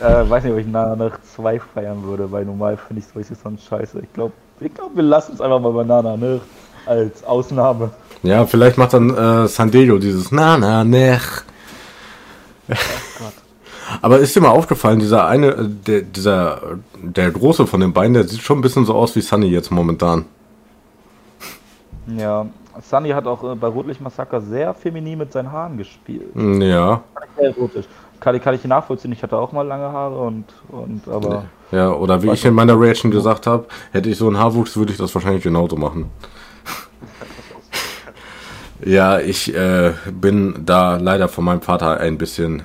Äh, 0.00 0.30
weiß 0.30 0.44
nicht, 0.44 0.52
ob 0.52 0.58
ich 0.60 0.66
Nana 0.66 0.94
nach 0.94 1.20
2 1.22 1.58
feiern 1.58 2.04
würde, 2.04 2.30
weil 2.30 2.44
normal 2.44 2.76
finde 2.76 3.00
ich 3.00 3.08
solche 3.12 3.34
Songs 3.34 3.64
scheiße. 3.64 4.00
Ich 4.00 4.12
glaube, 4.12 4.32
ich 4.60 4.72
glaub, 4.72 4.94
wir 4.94 5.02
lassen 5.02 5.32
es 5.34 5.40
einfach 5.40 5.60
mal 5.60 5.72
bei 5.72 5.82
Nana 5.82 6.16
Nich 6.16 6.40
als 6.86 7.24
Ausnahme. 7.24 7.90
Ja, 8.22 8.46
vielleicht 8.46 8.78
macht 8.78 8.92
dann 8.94 9.10
äh, 9.14 9.48
San 9.48 9.70
Diego 9.70 9.98
dieses 9.98 10.32
Nana 10.32 10.84
Nech. 10.84 11.22
Aber 14.02 14.18
ist 14.18 14.36
dir 14.36 14.40
mal 14.42 14.50
aufgefallen, 14.50 14.98
dieser 14.98 15.26
eine, 15.26 15.48
äh, 15.48 15.68
der, 15.68 16.02
dieser, 16.02 16.60
der 16.94 17.30
große 17.30 17.66
von 17.66 17.80
den 17.80 17.92
beiden, 17.92 18.14
der 18.14 18.24
sieht 18.28 18.42
schon 18.42 18.58
ein 18.58 18.62
bisschen 18.62 18.84
so 18.84 18.94
aus 18.94 19.16
wie 19.16 19.20
Sunny 19.20 19.48
jetzt 19.48 19.70
momentan. 19.70 20.26
Ja, 22.06 22.46
Sunny 22.82 23.10
hat 23.10 23.26
auch 23.26 23.52
äh, 23.52 23.54
bei 23.56 23.66
Rotlicht 23.68 24.00
Massaker 24.00 24.40
sehr 24.40 24.74
feminin 24.74 25.18
mit 25.18 25.32
seinen 25.32 25.52
Haaren 25.52 25.76
gespielt. 25.76 26.34
Mm, 26.34 26.60
Ja, 26.62 27.02
Sehr 27.36 27.48
erotisch. 27.48 27.86
Kann, 28.20 28.40
kann 28.40 28.54
ich 28.54 28.64
nachvollziehen, 28.64 29.12
ich 29.12 29.22
hatte 29.22 29.36
auch 29.36 29.52
mal 29.52 29.62
lange 29.66 29.92
Haare 29.92 30.18
und, 30.20 30.46
und 30.68 31.06
aber 31.08 31.46
ja, 31.70 31.92
oder 31.92 32.22
wie 32.22 32.30
ich 32.32 32.44
in 32.44 32.54
meiner 32.54 32.78
Reaction 32.80 33.10
gesagt 33.10 33.46
habe, 33.46 33.66
hätte 33.92 34.08
ich 34.08 34.16
so 34.18 34.26
einen 34.26 34.38
Haarwuchs, 34.38 34.76
würde 34.76 34.92
ich 34.92 34.98
das 34.98 35.14
wahrscheinlich 35.14 35.44
genauso 35.44 35.76
machen. 35.76 36.10
Ja, 38.84 39.18
ich 39.18 39.54
äh, 39.54 39.92
bin 40.10 40.62
da 40.64 40.96
leider 40.96 41.28
von 41.28 41.44
meinem 41.44 41.62
Vater 41.62 41.98
ein 41.98 42.16
bisschen 42.18 42.62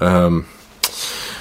ähm, 0.00 0.44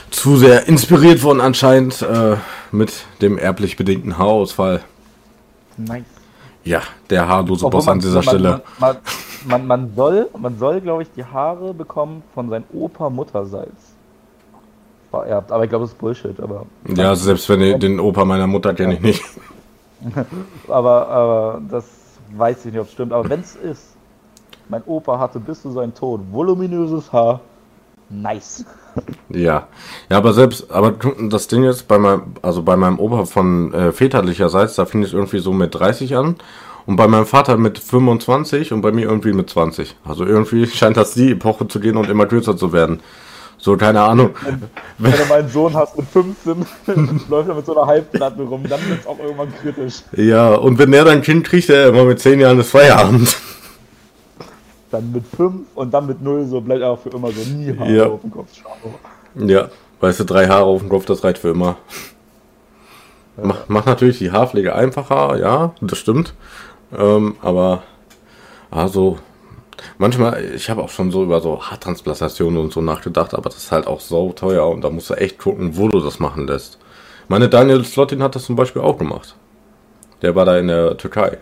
zu 0.09 0.37
sehr 0.37 0.67
inspiriert 0.67 1.21
worden 1.23 1.41
anscheinend 1.41 2.01
äh, 2.01 2.37
mit 2.71 2.93
dem 3.21 3.37
erblich 3.37 3.75
bedingten 3.75 4.17
Haarausfall. 4.17 4.81
nice. 5.77 6.03
Ja, 6.63 6.81
der 7.11 7.27
haarlose 7.27 7.63
Obwohl 7.65 7.77
Boss 7.79 7.87
an 7.87 7.97
man- 7.97 7.99
dieser 7.99 8.15
man, 8.15 8.23
Stelle. 8.23 8.61
Man, 8.79 8.97
man, 9.45 9.67
man 9.67 9.93
soll, 9.95 10.29
man 10.35 10.57
soll 10.57 10.81
glaube 10.81 11.03
ich, 11.03 11.09
die 11.15 11.23
Haare 11.23 11.75
bekommen 11.75 12.23
von 12.33 12.49
seinem 12.49 12.63
Opa 12.73 13.09
Mutterseits. 13.11 13.93
Vererbt. 15.11 15.51
Aber 15.51 15.63
ich 15.65 15.69
glaube, 15.69 15.83
das 15.85 15.91
ist 15.91 15.99
Bullshit. 15.99 16.39
Aber, 16.39 16.65
Ja, 16.87 17.15
selbst 17.15 17.47
wenn 17.49 17.61
ich, 17.61 17.77
den 17.77 17.99
Opa 17.99 18.25
meiner 18.25 18.47
Mutter 18.47 18.73
kenne 18.73 18.95
ich 18.95 19.01
nicht. 19.01 19.23
aber, 20.67 21.07
aber 21.07 21.61
das 21.69 21.85
weiß 22.35 22.65
ich 22.65 22.71
nicht, 22.71 22.79
ob 22.81 22.87
es 22.87 22.93
stimmt. 22.93 23.13
Aber 23.13 23.29
wenn 23.29 23.41
es 23.41 23.55
ist, 23.55 23.94
mein 24.69 24.83
Opa 24.85 25.19
hatte 25.19 25.39
bis 25.39 25.61
zu 25.61 25.71
seinem 25.71 25.93
Tod 25.93 26.21
voluminöses 26.31 27.11
Haar. 27.11 27.41
Nice. 28.09 28.65
Ja, 29.29 29.67
ja, 30.09 30.17
aber 30.17 30.33
selbst, 30.33 30.71
aber 30.71 30.93
das 31.29 31.47
Ding 31.47 31.63
ist, 31.63 31.87
bei 31.87 31.97
meinem, 31.97 32.35
also 32.41 32.61
bei 32.61 32.77
meinem 32.77 32.99
Opa 32.99 33.25
von 33.25 33.73
äh, 33.73 33.91
väterlicherseits, 33.91 34.75
da 34.75 34.85
fing 34.85 35.03
es 35.03 35.11
irgendwie 35.11 35.39
so 35.39 35.51
mit 35.51 35.75
30 35.75 36.15
an 36.15 36.35
und 36.85 36.95
bei 36.95 37.07
meinem 37.07 37.25
Vater 37.25 37.57
mit 37.57 37.79
25 37.79 38.71
und 38.71 38.81
bei 38.81 38.91
mir 38.91 39.07
irgendwie 39.07 39.33
mit 39.33 39.49
20. 39.49 39.95
Also 40.05 40.25
irgendwie 40.25 40.67
scheint 40.73 40.97
das 40.97 41.13
die 41.13 41.31
Epoche 41.31 41.67
zu 41.67 41.79
gehen 41.79 41.97
und 41.97 42.09
immer 42.09 42.25
kürzer 42.25 42.55
zu 42.55 42.71
werden. 42.71 43.01
So, 43.57 43.77
keine 43.77 44.01
Ahnung. 44.01 44.31
Wenn 44.97 45.11
du 45.13 45.25
meinen 45.27 45.49
Sohn 45.49 45.73
hast 45.73 45.97
mit 45.97 46.07
15, 46.09 46.65
läuft 47.29 47.49
er 47.49 47.55
mit 47.55 47.65
so 47.65 47.75
einer 47.75 47.87
Halbplatte 47.87 48.43
rum, 48.43 48.63
dann 48.67 48.79
wird 48.87 48.99
es 48.99 49.07
auch 49.07 49.17
irgendwann 49.17 49.53
kritisch. 49.61 50.03
Ja, 50.15 50.53
und 50.55 50.77
wenn 50.77 50.91
der 50.91 51.05
dann 51.05 51.21
Kind 51.21 51.47
kriegt, 51.47 51.69
der 51.69 51.87
immer 51.87 52.03
mit 52.03 52.19
10 52.19 52.41
Jahren 52.41 52.59
ist 52.59 52.69
Feierabend. 52.69 53.35
Dann 54.91 55.11
mit 55.11 55.25
5 55.27 55.61
und 55.75 55.93
dann 55.93 56.05
mit 56.07 56.21
0, 56.21 56.45
so 56.45 56.61
bleibt 56.61 56.83
auch 56.83 56.99
für 56.99 57.09
immer 57.09 57.31
so 57.31 57.41
nie 57.51 57.77
Haare 57.77 57.95
Ja. 57.95 58.05
auf 58.07 58.21
dem 58.21 58.31
Kopf. 58.31 58.49
Schau. 58.53 58.69
Ja, 59.35 59.69
weißt 59.99 60.21
du, 60.21 60.23
drei 60.23 60.47
Haare 60.47 60.65
auf 60.65 60.81
dem 60.81 60.89
Kopf, 60.89 61.05
das 61.05 61.23
reicht 61.23 61.39
für 61.39 61.49
immer. 61.49 61.77
Macht, 63.41 63.69
macht 63.69 63.85
natürlich 63.85 64.17
die 64.19 64.31
Haarpflege 64.31 64.73
einfacher, 64.73 65.37
ja, 65.37 65.73
das 65.81 65.97
stimmt. 65.97 66.33
Ähm, 66.97 67.35
aber 67.41 67.83
also 68.71 69.17
manchmal, 69.97 70.41
ich 70.55 70.69
habe 70.69 70.81
auch 70.81 70.89
schon 70.89 71.11
so 71.11 71.23
über 71.23 71.41
so 71.41 71.61
Haartransplantationen 71.61 72.57
und 72.59 72.71
so 72.71 72.81
nachgedacht, 72.81 73.33
aber 73.33 73.49
das 73.49 73.57
ist 73.57 73.71
halt 73.71 73.87
auch 73.87 73.99
so 73.99 74.31
teuer 74.31 74.67
und 74.69 74.81
da 74.83 74.89
musst 74.89 75.09
du 75.09 75.15
echt 75.15 75.37
gucken, 75.37 75.75
wo 75.75 75.89
du 75.89 75.99
das 75.99 76.19
machen 76.19 76.47
lässt. 76.47 76.79
Meine 77.27 77.49
Daniel 77.49 77.83
Slotin 77.83 78.23
hat 78.23 78.35
das 78.35 78.45
zum 78.45 78.55
Beispiel 78.55 78.81
auch 78.81 78.97
gemacht. 78.97 79.35
Der 80.21 80.33
war 80.35 80.45
da 80.45 80.57
in 80.57 80.67
der 80.67 80.95
Türkei. 80.95 81.37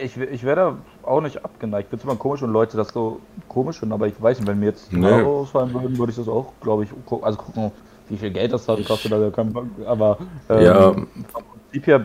Ich, 0.00 0.16
ich 0.16 0.44
wäre 0.44 0.56
da 0.56 0.76
auch 1.08 1.20
nicht 1.20 1.44
abgeneigt. 1.44 1.86
Ich 1.86 1.90
finde 1.90 2.02
es 2.02 2.04
immer 2.04 2.16
komisch, 2.16 2.40
wenn 2.42 2.50
Leute 2.52 2.76
das 2.76 2.88
so 2.88 3.18
komisch 3.48 3.80
finden, 3.80 3.92
aber 3.92 4.06
ich 4.06 4.14
weiß 4.20 4.38
nicht, 4.38 4.46
wenn 4.48 4.60
mir 4.60 4.66
jetzt 4.66 4.92
Nee. 4.92 5.10
Haare 5.10 5.26
ausfallen 5.26 5.74
würden, 5.74 5.98
würde 5.98 6.10
ich 6.10 6.16
das 6.16 6.28
auch, 6.28 6.52
glaube 6.62 6.84
ich, 6.84 6.90
gu- 7.04 7.20
also 7.22 7.38
gucken, 7.38 7.72
wie 8.08 8.16
viel 8.16 8.30
Geld 8.30 8.52
das 8.52 8.68
hat, 8.68 8.84
kostet. 8.84 9.12
Also 9.12 9.30
kann, 9.32 9.52
aber 9.84 10.18
ähm, 10.48 10.64
Ja. 10.64 10.92
vom 10.92 11.42
Prinzip 11.70 11.86
her 11.88 12.04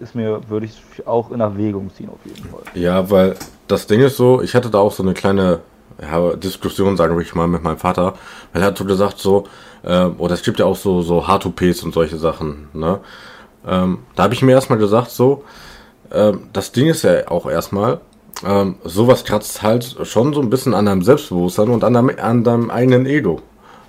ist 0.00 0.14
mir, 0.14 0.40
würde 0.48 0.66
ich 0.66 0.80
es 0.98 1.06
auch 1.06 1.32
in 1.32 1.40
Erwägung 1.40 1.90
ziehen, 1.92 2.08
auf 2.08 2.24
jeden 2.24 2.48
Fall. 2.50 2.62
Ja, 2.80 3.10
weil 3.10 3.34
das 3.66 3.88
Ding 3.88 4.00
ist 4.00 4.16
so, 4.16 4.40
ich 4.40 4.54
hatte 4.54 4.70
da 4.70 4.78
auch 4.78 4.92
so 4.92 5.02
eine 5.02 5.14
kleine 5.14 5.60
ja, 6.00 6.34
Diskussion, 6.34 6.96
sagen 6.96 7.18
wir 7.18 7.26
mal, 7.34 7.48
mit 7.48 7.62
meinem 7.64 7.78
Vater, 7.78 8.14
weil 8.52 8.62
er 8.62 8.68
hat 8.68 8.78
so 8.78 8.84
gesagt, 8.84 9.18
so, 9.18 9.44
äh, 9.82 10.04
oder 10.04 10.34
es 10.34 10.42
gibt 10.42 10.58
ja 10.60 10.66
auch 10.66 10.76
so, 10.76 11.02
so 11.02 11.26
Hard-OPs 11.26 11.82
und 11.82 11.94
solche 11.94 12.18
Sachen, 12.18 12.68
ne? 12.74 13.00
Ähm, 13.66 13.98
da 14.14 14.24
habe 14.24 14.34
ich 14.34 14.42
mir 14.42 14.52
erstmal 14.52 14.78
gesagt, 14.78 15.10
so, 15.10 15.42
ähm, 16.12 16.48
das 16.52 16.72
Ding 16.72 16.88
ist 16.88 17.02
ja 17.02 17.28
auch 17.28 17.46
erstmal, 17.46 18.00
ähm, 18.44 18.76
sowas 18.84 19.24
kratzt 19.24 19.62
halt 19.62 19.96
schon 20.02 20.34
so 20.34 20.40
ein 20.40 20.50
bisschen 20.50 20.74
an 20.74 20.86
deinem 20.86 21.02
Selbstbewusstsein 21.02 21.68
und 21.68 21.84
an 21.84 21.94
deinem, 21.94 22.12
an 22.18 22.44
deinem 22.44 22.70
eigenen 22.70 23.06
Ego. 23.06 23.40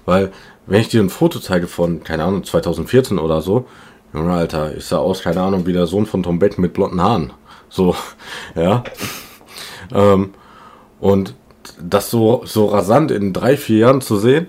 Weil, 0.06 0.32
wenn 0.66 0.82
ich 0.82 0.90
dir 0.90 1.02
ein 1.02 1.10
Foto 1.10 1.40
zeige 1.40 1.68
von, 1.68 2.04
keine 2.04 2.24
Ahnung, 2.24 2.44
2014 2.44 3.20
oder 3.20 3.42
so, 3.42 3.66
Junge, 4.14 4.34
Alter, 4.34 4.76
ich 4.76 4.86
sah 4.86 4.98
aus, 4.98 5.22
keine 5.22 5.42
Ahnung, 5.42 5.66
wie 5.66 5.74
der 5.74 5.86
Sohn 5.86 6.06
von 6.06 6.24
Tom 6.24 6.40
Beck 6.40 6.58
mit 6.58 6.74
blonden 6.74 7.02
Haaren. 7.02 7.34
So, 7.70 7.96
ja. 8.56 8.84
Ähm, 9.94 10.34
und 11.00 11.36
das 11.80 12.10
so, 12.10 12.42
so 12.46 12.68
rasant 12.68 13.12
in 13.12 13.34
drei, 13.34 13.58
vier 13.58 13.80
Jahren 13.80 14.02
zu 14.02 14.18
sehen, 14.18 14.48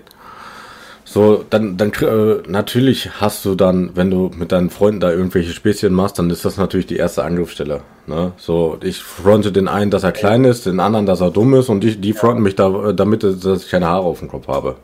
so, 1.11 1.43
dann, 1.49 1.75
dann, 1.75 1.91
äh, 1.91 2.43
natürlich 2.47 3.09
hast 3.19 3.43
du 3.43 3.55
dann, 3.55 3.95
wenn 3.95 4.11
du 4.11 4.29
mit 4.37 4.51
deinen 4.51 4.69
Freunden 4.69 4.99
da 4.99 5.09
irgendwelche 5.09 5.53
Späßchen 5.53 5.91
machst, 5.91 6.19
dann 6.19 6.29
ist 6.29 6.45
das 6.45 6.57
natürlich 6.57 6.85
die 6.85 6.97
erste 6.97 7.23
Angriffsstelle. 7.23 7.81
Ne? 8.05 8.33
So, 8.37 8.77
ich 8.83 8.99
fronte 8.99 9.51
den 9.51 9.67
einen, 9.67 9.89
dass 9.89 10.03
er 10.03 10.11
klein 10.11 10.43
ist, 10.43 10.67
den 10.67 10.79
anderen, 10.79 11.07
dass 11.07 11.19
er 11.19 11.31
dumm 11.31 11.55
ist 11.55 11.69
und 11.69 11.79
die, 11.79 11.95
die 11.99 12.13
fronten 12.13 12.43
mich 12.43 12.55
da, 12.55 12.89
äh, 12.89 12.93
damit, 12.93 13.23
dass 13.23 13.63
ich 13.63 13.71
keine 13.71 13.87
Haare 13.87 14.03
auf 14.05 14.19
dem 14.19 14.27
Kopf 14.27 14.47
habe. 14.47 14.75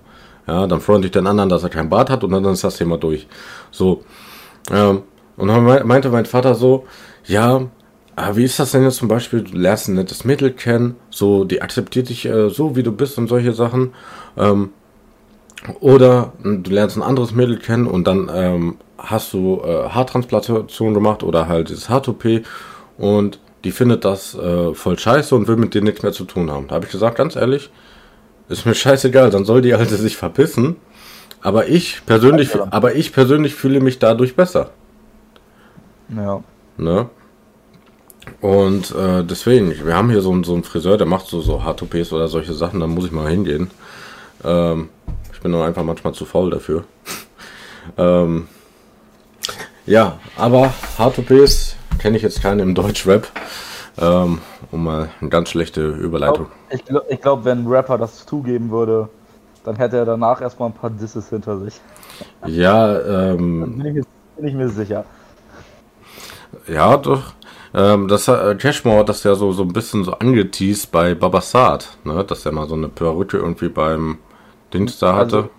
Ja, 0.48 0.66
dann 0.66 0.82
fronte 0.82 1.06
ich 1.06 1.12
den 1.12 1.28
anderen, 1.28 1.50
dass 1.50 1.62
er 1.62 1.70
keinen 1.70 1.90
Bart 1.92 2.10
hat 2.10 2.24
und 2.24 2.32
dann 2.32 2.44
ist 2.46 2.64
das 2.64 2.78
Thema 2.78 2.98
durch. 2.98 3.28
So, 3.70 4.04
ähm, 4.72 5.04
und 5.38 5.48
dann 5.48 5.64
mei- 5.64 5.84
meinte 5.84 6.10
mein 6.10 6.26
Vater 6.26 6.56
so, 6.56 6.86
ja, 7.26 7.68
aber 8.16 8.36
wie 8.36 8.46
ist 8.46 8.58
das 8.58 8.72
denn 8.72 8.82
jetzt 8.82 8.98
zum 8.98 9.10
Beispiel, 9.10 9.44
du 9.44 9.56
lernst 9.56 9.90
ein 9.90 9.94
nettes 9.96 10.26
Mädel 10.26 10.52
kennen, 10.54 10.96
so, 11.12 11.44
die 11.44 11.62
akzeptiert 11.62 12.10
dich 12.10 12.26
äh, 12.26 12.50
so, 12.50 12.76
wie 12.76 12.82
du 12.82 12.92
bist 12.92 13.20
und 13.20 13.28
solche 13.28 13.54
Sachen. 13.54 13.94
Ähm, 14.38 14.72
oder 15.80 16.34
äh, 16.44 16.58
du 16.58 16.72
lernst 16.72 16.98
ein 16.98 17.04
anderes 17.04 17.34
Mädel 17.34 17.58
kennen 17.58 17.88
und 17.88 18.06
dann 18.06 18.30
ähm, 18.34 18.76
hast 18.98 19.34
du 19.34 19.62
äh, 19.63 19.89
Haartransplantation 19.89 20.94
gemacht 20.94 21.24
oder 21.24 21.48
halt 21.48 21.70
dieses 21.70 21.89
Haart-OP 21.89 22.26
und 22.98 23.39
die 23.63 23.72
findet 23.72 24.06
das 24.06 24.36
äh, 24.36 24.74
voll 24.74 24.98
scheiße 24.98 25.36
und 25.36 25.48
will 25.48 25.58
mit 25.58 25.74
dir 25.74 25.82
nichts 25.82 26.04
mehr 26.04 26.12
zu 26.12 26.26
tun 26.26 26.52
haben. 26.52 26.68
Da 26.68 26.76
habe 26.76 26.86
ich 26.86 26.91
gesagt, 26.91 27.18
ganz 27.18 27.36
ehrlich, 27.36 27.72
ist 28.48 28.65
mir 28.65 28.76
scheißegal, 28.76 29.32
dann 29.32 29.44
soll 29.46 29.62
die 29.62 29.74
Alte 29.74 29.96
sich 29.98 30.18
verpissen. 30.18 30.76
Aber 31.41 31.68
ich 31.68 32.02
persönlich, 32.06 32.54
Ja. 32.54 32.68
aber 32.72 32.96
ich 32.96 33.12
persönlich 33.13 33.56
fühle 33.56 33.80
mich 33.80 34.00
dadurch 34.00 34.36
besser. 34.36 34.72
Ja. 36.15 36.44
Ne? 36.78 37.10
Und 38.41 38.91
äh, 38.96 39.24
deswegen, 39.24 39.74
wir 39.86 39.96
haben 39.96 40.10
hier 40.10 40.22
so 40.22 40.32
einen, 40.32 40.44
so 40.44 40.54
einen 40.54 40.63
Friseur, 40.63 40.98
der 40.98 41.08
macht 41.08 41.28
so, 41.28 41.41
so 41.41 41.63
Hard-OPs 41.63 42.13
oder 42.13 42.28
solche 42.28 42.54
Sachen, 42.54 42.80
da 42.80 42.88
muss 42.88 43.06
ich 43.06 43.12
mal 43.12 43.30
hingehen. 43.30 43.70
Ähm, 44.44 44.89
bin 45.45 45.51
nur 45.51 45.63
einfach 45.63 45.84
manchmal 45.84 46.13
zu 46.13 46.25
faul 46.25 46.49
dafür. 46.49 46.86
ähm, 47.99 48.47
ja, 49.86 50.17
aber 50.38 50.73
Hard-OPs 50.97 51.75
kenne 51.99 52.17
ich 52.17 52.23
jetzt 52.23 52.41
keine 52.41 52.63
im 52.63 52.73
Deutsch-Rap. 52.73 53.27
Ähm, 53.99 54.39
um 54.71 54.84
mal 54.84 55.10
eine 55.21 55.29
ganz 55.29 55.49
schlechte 55.49 55.88
Überleitung. 55.88 56.47
Ich 56.71 56.84
glaube, 56.84 57.15
glaub, 57.17 57.45
wenn 57.45 57.60
ein 57.60 57.67
Rapper 57.67 57.99
das 57.99 58.25
zugeben 58.25 58.71
würde, 58.71 59.08
dann 59.63 59.75
hätte 59.75 59.97
er 59.97 60.05
danach 60.05 60.41
erstmal 60.41 60.69
ein 60.69 60.73
paar 60.73 60.89
Disses 60.89 61.29
hinter 61.29 61.60
sich. 61.60 61.79
Ja, 62.47 62.99
ähm, 63.34 63.77
Bin 63.77 63.86
ich 63.86 63.93
mir, 63.93 64.03
bin 64.38 64.47
ich 64.47 64.53
mir 64.55 64.69
sicher. 64.69 65.05
Ja, 66.67 66.97
doch. 66.97 67.34
Ähm, 67.75 68.08
das 68.08 68.27
äh, 68.27 68.55
Cashmore 68.55 69.01
hat 69.01 69.10
das 69.10 69.23
ja 69.23 69.36
so, 69.36 69.51
so 69.51 69.62
ein 69.62 69.73
bisschen 69.73 70.05
so 70.05 70.13
angeteased 70.13 70.91
bei 70.91 71.13
Babasat, 71.13 71.99
ne? 72.03 72.23
Dass 72.23 72.47
er 72.47 72.51
mal 72.51 72.67
so 72.67 72.73
eine 72.73 72.89
Perücke 72.89 73.38
irgendwie 73.38 73.69
beim 73.69 74.17
Dings 74.78 75.00
da 75.00 75.16
hatte. 75.16 75.36
Also- 75.38 75.50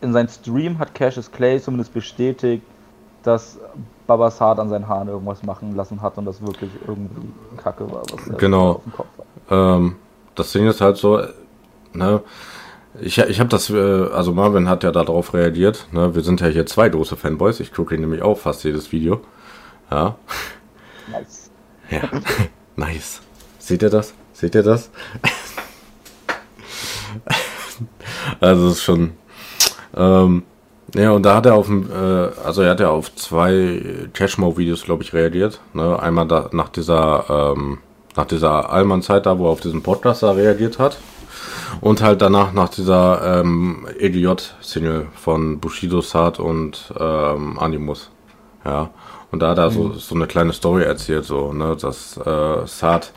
In 0.00 0.12
seinem 0.12 0.28
Stream 0.28 0.78
hat 0.78 0.94
Cassius 0.94 1.30
Clay 1.30 1.60
zumindest 1.60 1.92
bestätigt, 1.92 2.62
dass 3.22 3.58
Babasat 4.06 4.58
an 4.58 4.68
seinen 4.70 4.86
Haaren 4.88 5.08
irgendwas 5.08 5.42
machen 5.42 5.74
lassen 5.76 6.00
hat 6.00 6.16
und 6.18 6.24
das 6.24 6.40
wirklich 6.40 6.70
irgendwie 6.86 7.28
Kacke 7.56 7.90
war, 7.90 8.02
was 8.12 8.38
Genau. 8.38 8.80
ähm, 9.50 9.96
das 10.34 10.52
Ding 10.52 10.66
ist 10.66 10.80
halt 10.80 10.96
so, 10.96 11.20
ne? 11.92 12.22
Ich, 13.00 13.18
ich 13.18 13.38
habe 13.38 13.48
das, 13.50 13.68
äh, 13.70 13.76
also 14.12 14.32
Marvin 14.32 14.68
hat 14.68 14.82
ja 14.82 14.90
darauf 14.92 15.34
reagiert, 15.34 15.86
ne? 15.92 16.14
Wir 16.14 16.22
sind 16.22 16.40
ja 16.40 16.46
hier 16.46 16.64
zwei 16.66 16.88
große 16.88 17.16
Fanboys. 17.16 17.60
Ich 17.60 17.72
gucke 17.72 17.98
nämlich 17.98 18.22
auch 18.22 18.38
fast 18.38 18.64
jedes 18.64 18.90
Video. 18.92 19.20
Ja. 19.90 20.16
Nice. 21.10 21.50
Ja. 21.90 22.00
nice. 22.76 23.20
Seht 23.58 23.82
ihr 23.82 23.90
das? 23.90 24.14
Seht 24.32 24.54
ihr 24.54 24.62
das? 24.62 24.90
also 28.40 28.68
es 28.68 28.74
ist 28.74 28.82
schon. 28.82 29.12
Ähm, 29.96 30.42
ja, 30.94 31.10
und 31.10 31.22
da 31.22 31.36
hat 31.36 31.46
er 31.46 31.54
auf 31.54 31.66
dem, 31.66 31.90
äh, 31.90 32.30
also 32.44 32.62
er 32.62 32.70
hat 32.70 32.80
ja 32.80 32.90
auf 32.90 33.14
zwei 33.14 34.08
Cashmo-Videos, 34.14 34.84
glaube 34.84 35.02
ich, 35.02 35.12
reagiert. 35.12 35.60
Ne? 35.74 36.00
Einmal 36.00 36.26
da, 36.26 36.48
nach 36.52 36.70
dieser, 36.70 37.54
ähm, 37.56 37.78
nach 38.16 38.24
dieser 38.24 38.70
Allmann-Zeit 38.72 39.26
da, 39.26 39.38
wo 39.38 39.46
er 39.46 39.50
auf 39.50 39.60
diesen 39.60 39.82
Podcast 39.82 40.22
da 40.22 40.32
reagiert 40.32 40.78
hat. 40.78 40.98
Und 41.82 42.02
halt 42.02 42.22
danach 42.22 42.52
nach 42.52 42.70
dieser 42.70 43.40
ähm, 43.40 43.86
EDJ-Single 43.98 45.08
von 45.14 45.60
Bushido 45.60 46.00
Sat 46.00 46.40
und 46.40 46.92
ähm, 46.98 47.58
Animus. 47.58 48.10
Ja. 48.64 48.90
Und 49.30 49.42
da 49.42 49.50
hat 49.50 49.58
er 49.58 49.70
so, 49.70 49.92
so 49.92 50.14
eine 50.14 50.26
kleine 50.26 50.54
Story 50.54 50.84
erzählt, 50.84 51.26
so, 51.26 51.52
ne, 51.52 51.76
dass 51.78 52.16
äh, 52.16 52.66
Saad 52.66 53.12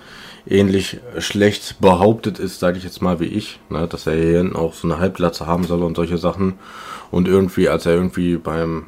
ähnlich 0.45 0.99
schlecht 1.19 1.79
behauptet 1.81 2.39
ist, 2.39 2.59
sage 2.59 2.77
ich 2.77 2.83
jetzt 2.83 3.01
mal 3.01 3.19
wie 3.19 3.25
ich, 3.25 3.59
ne, 3.69 3.87
dass 3.87 4.07
er 4.07 4.13
hier 4.13 4.37
hinten 4.39 4.55
auch 4.55 4.73
so 4.73 4.87
eine 4.87 4.99
Halbglatze 4.99 5.45
haben 5.45 5.63
soll 5.63 5.83
und 5.83 5.95
solche 5.95 6.17
Sachen. 6.17 6.55
Und 7.11 7.27
irgendwie, 7.27 7.69
als 7.69 7.85
er 7.85 7.93
irgendwie 7.93 8.37
beim 8.37 8.85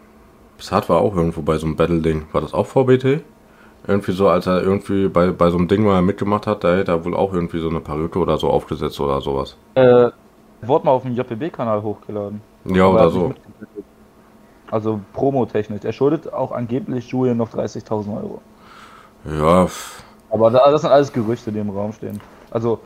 Saad 0.57 0.89
war 0.89 1.01
auch 1.01 1.15
irgendwo 1.15 1.41
bei 1.41 1.57
so 1.57 1.65
einem 1.65 1.75
Battle-Ding, 1.75 2.27
war 2.31 2.41
das 2.41 2.53
auch 2.53 2.67
VBT? 2.67 3.21
Irgendwie 3.85 4.13
so, 4.13 4.29
als 4.29 4.47
er 4.47 4.61
irgendwie 4.61 5.09
bei, 5.09 5.31
bei 5.31 5.49
so 5.49 5.57
einem 5.57 5.67
Ding 5.67 5.83
mal 5.83 6.01
mitgemacht 6.01 6.47
hat, 6.47 6.63
da 6.63 6.75
hätte 6.75 6.91
er 6.91 7.03
wohl 7.03 7.15
auch 7.15 7.33
irgendwie 7.33 7.59
so 7.59 7.69
eine 7.69 7.81
Perücke 7.81 8.17
oder 8.17 8.37
so 8.37 8.49
aufgesetzt 8.49 8.99
oder 9.01 9.19
sowas. 9.19 9.57
Äh, 9.75 10.09
wurde 10.61 10.85
mal 10.85 10.91
auf 10.91 11.03
dem 11.03 11.13
JPB-Kanal 11.13 11.81
hochgeladen. 11.83 12.41
Ja, 12.63 12.87
oder 12.87 13.09
so. 13.09 13.33
Also 14.71 15.01
promotechnisch. 15.11 15.83
Er 15.83 15.91
schuldet 15.91 16.31
auch 16.31 16.53
angeblich 16.53 17.09
Julian 17.09 17.37
noch 17.37 17.51
30.000 17.51 18.15
Euro. 18.15 18.41
Ja, 19.25 19.67
Aber 20.34 20.50
da, 20.52 20.72
das 20.72 20.82
sind 20.82 20.91
alles 20.91 21.13
Gerüchte, 21.13 21.52
die 21.52 21.60
im 21.60 21.69
Raum 21.69 21.93
stehen. 21.93 22.22
Also 22.52 22.82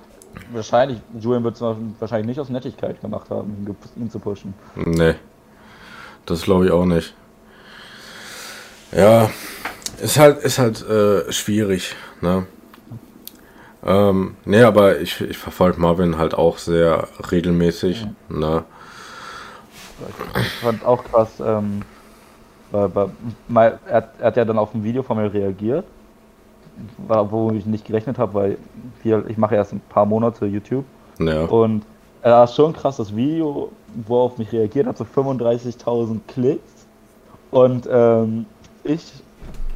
wahrscheinlich, 0.52 1.00
Julian 1.20 1.44
wird 1.44 1.56
es 1.56 1.62
wahrscheinlich 1.62 2.28
nicht 2.28 2.40
aus 2.40 2.50
Nettigkeit 2.50 3.02
gemacht 3.02 3.30
haben, 3.32 3.66
ihn, 3.96 4.12
zu 4.12 4.20
pushen. 4.20 4.54
Nee. 4.76 5.16
Das 6.26 6.44
glaube 6.44 6.66
ich 6.66 6.72
auch 6.72 6.86
nicht. 6.86 7.16
Ja, 8.92 9.30
ist 10.02 10.20
halt, 10.20 10.40
ist 10.44 10.60
halt 10.60 10.82
äh, 10.88 11.32
schwierig, 11.32 11.96
ne? 12.22 12.48
Ähm, 13.86 14.36
nee, 14.46 14.64
aber 14.64 15.00
ich, 15.00 15.22
ich 15.22 15.38
verfolge 15.38 15.80
Marvin 15.80 16.18
halt 16.18 16.34
auch 16.34 16.58
sehr 16.58 17.08
regelmäßig, 17.32 18.08
ne? 18.30 18.64
Ich 20.36 20.60
fand 20.62 20.84
auch 20.86 21.04
krass, 21.04 21.40
ähm, 21.40 21.82
bei, 22.72 22.88
bei, 23.48 23.80
er, 23.88 23.96
hat- 23.98 24.12
er 24.20 24.28
hat 24.28 24.38
ja 24.38 24.46
dann 24.46 24.58
auf 24.60 24.74
ein 24.74 24.84
Video 24.84 25.04
von 25.04 25.18
mir 25.18 25.34
reagiert, 25.34 25.86
wo 27.08 27.52
ich 27.52 27.66
nicht 27.66 27.86
gerechnet 27.86 28.18
habe, 28.18 28.34
weil 28.34 28.58
wir, 29.04 29.26
ich 29.28 29.38
mache 29.38 29.56
erst 29.56 29.74
ein 29.74 29.82
paar 29.90 30.06
Monate 30.06 30.46
YouTube 30.46 30.86
Ja, 31.20 31.46
und 31.46 31.84
er 32.22 32.34
war 32.34 32.48
schon 32.48 32.74
krass, 32.74 32.98
das 32.98 33.16
Video, 33.16 33.72
wo 34.06 34.20
er 34.20 34.24
auf 34.24 34.38
mich 34.38 34.52
reagiert 34.52 34.88
hat, 34.88 34.98
so 34.98 35.06
35.000 35.06 36.20
Klicks 36.28 36.88
und 37.52 37.88
ähm, 37.92 38.46
ich 38.84 39.12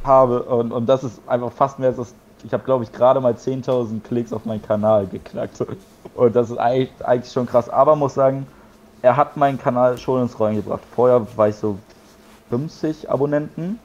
habe, 0.04 0.42
und, 0.42 0.72
und 0.72 0.88
das 0.88 1.04
ist 1.04 1.20
einfach 1.26 1.52
fast 1.52 1.78
mehr 1.78 1.88
als 1.88 1.96
das 1.96 2.14
Ich 2.44 2.52
habe, 2.52 2.64
glaube 2.64 2.84
ich, 2.84 2.92
gerade 2.92 3.20
mal 3.20 3.34
10.000 3.34 4.02
Klicks 4.02 4.32
auf 4.32 4.44
meinen 4.44 4.62
Kanal 4.62 5.06
geknackt. 5.06 5.64
Und 6.14 6.34
das 6.34 6.50
ist 6.50 6.58
eigentlich, 6.58 6.90
eigentlich 7.04 7.32
schon 7.32 7.46
krass. 7.46 7.68
Aber 7.68 7.94
muss 7.94 8.14
sagen, 8.14 8.46
er 9.00 9.16
hat 9.16 9.36
meinen 9.36 9.58
Kanal 9.58 9.96
schon 9.96 10.22
ins 10.22 10.38
Rollen 10.38 10.56
gebracht. 10.56 10.82
Vorher 10.94 11.24
war 11.36 11.48
ich 11.48 11.56
so 11.56 11.78
50 12.50 13.08
Abonnenten. 13.10 13.78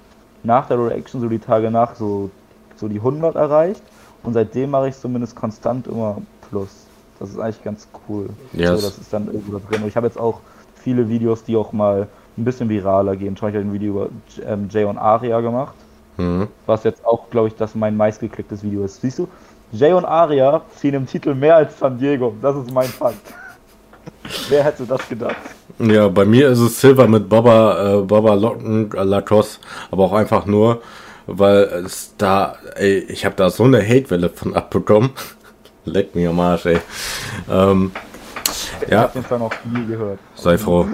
Nach 0.44 0.68
der 0.68 0.80
Reaction, 0.80 1.22
so 1.22 1.28
die 1.28 1.40
Tage 1.40 1.70
nach, 1.72 1.96
so, 1.96 2.30
so 2.80 2.88
die 2.88 2.98
100 2.98 3.36
erreicht. 3.36 3.82
Und 4.24 4.34
seitdem 4.34 4.72
mache 4.72 4.90
ich 4.90 4.98
zumindest 4.98 5.36
konstant 5.36 5.88
immer 5.88 6.22
Plus. 6.50 6.70
Das 7.20 7.30
ist 7.30 7.40
eigentlich 7.40 7.64
ganz 7.64 7.88
cool. 8.08 8.30
Yes. 8.54 8.82
So, 8.82 8.88
das 8.88 8.98
ist 8.98 9.14
dann 9.14 9.28
irgendwo 9.28 9.60
drin. 9.60 9.82
Und 9.82 9.88
ich 9.88 9.96
habe 9.96 10.08
jetzt 10.08 10.20
auch 10.20 10.40
viele 10.76 11.10
Videos, 11.10 11.44
die 11.44 11.56
auch 11.56 11.74
mal 11.74 12.08
ein 12.38 12.46
bisschen 12.46 12.70
viraler 12.70 13.16
gehen. 13.16 13.36
Zum 13.36 13.48
Beispiel 13.48 13.62
ein 13.62 13.74
Video 13.74 13.92
über 13.94 14.10
ähm, 14.46 14.68
Jay 14.70 14.84
und 14.84 14.98
Aria 14.98 15.42
gemacht. 15.42 15.74
Mhm. 16.18 16.48
Was 16.66 16.84
jetzt 16.84 17.06
auch, 17.06 17.30
glaube 17.30 17.48
ich, 17.50 17.56
das 17.56 17.76
mein 17.76 17.98
meistgeklicktes 17.98 18.64
Video 18.64 18.84
ist. 18.84 19.02
Siehst 19.02 19.20
du, 19.20 19.28
Jay 19.72 19.94
und 19.94 20.06
Aria 20.06 20.62
ziehen 20.76 20.94
im 20.94 21.06
Titel 21.06 21.34
mehr 21.34 21.56
als 21.58 21.78
San 21.80 21.98
Diego. 21.98 22.36
Das 22.42 22.56
ist 22.56 22.72
mein 22.72 22.88
Fakt. 22.88 23.34
Wer 24.50 24.64
hätte 24.64 24.86
das 24.86 25.08
gedacht? 25.08 25.36
Ja, 25.80 26.08
bei 26.08 26.26
mir 26.26 26.50
ist 26.50 26.60
es 26.60 26.80
Silver 26.80 27.08
mit 27.08 27.30
Baba, 27.30 28.00
äh, 28.00 28.02
Baba 28.02 28.34
Locken, 28.34 28.90
äh, 28.94 29.04
Lacoste, 29.04 29.60
aber 29.92 30.06
auch 30.06 30.14
einfach 30.14 30.46
nur, 30.46 30.82
weil 31.28 31.64
es 31.86 32.16
da, 32.18 32.58
ey, 32.76 33.00
ich 33.00 33.26
habe 33.26 33.36
da 33.36 33.50
so 33.50 33.64
eine 33.64 33.82
Hatewelle 33.82 34.30
von 34.30 34.56
abbekommen. 34.56 35.12
Leck 35.86 36.16
mir 36.16 36.30
am 36.32 36.40
Arsch, 36.40 36.66
ey. 36.66 36.80
Ähm, 37.50 37.92
Ich 38.82 38.90
ja, 38.90 39.02
habe 39.02 39.14
den 39.14 39.24
Fall 39.24 39.40
noch 39.40 39.54
nie 39.66 39.86
gehört. 39.86 40.20
sei 40.36 40.58
froh. 40.58 40.88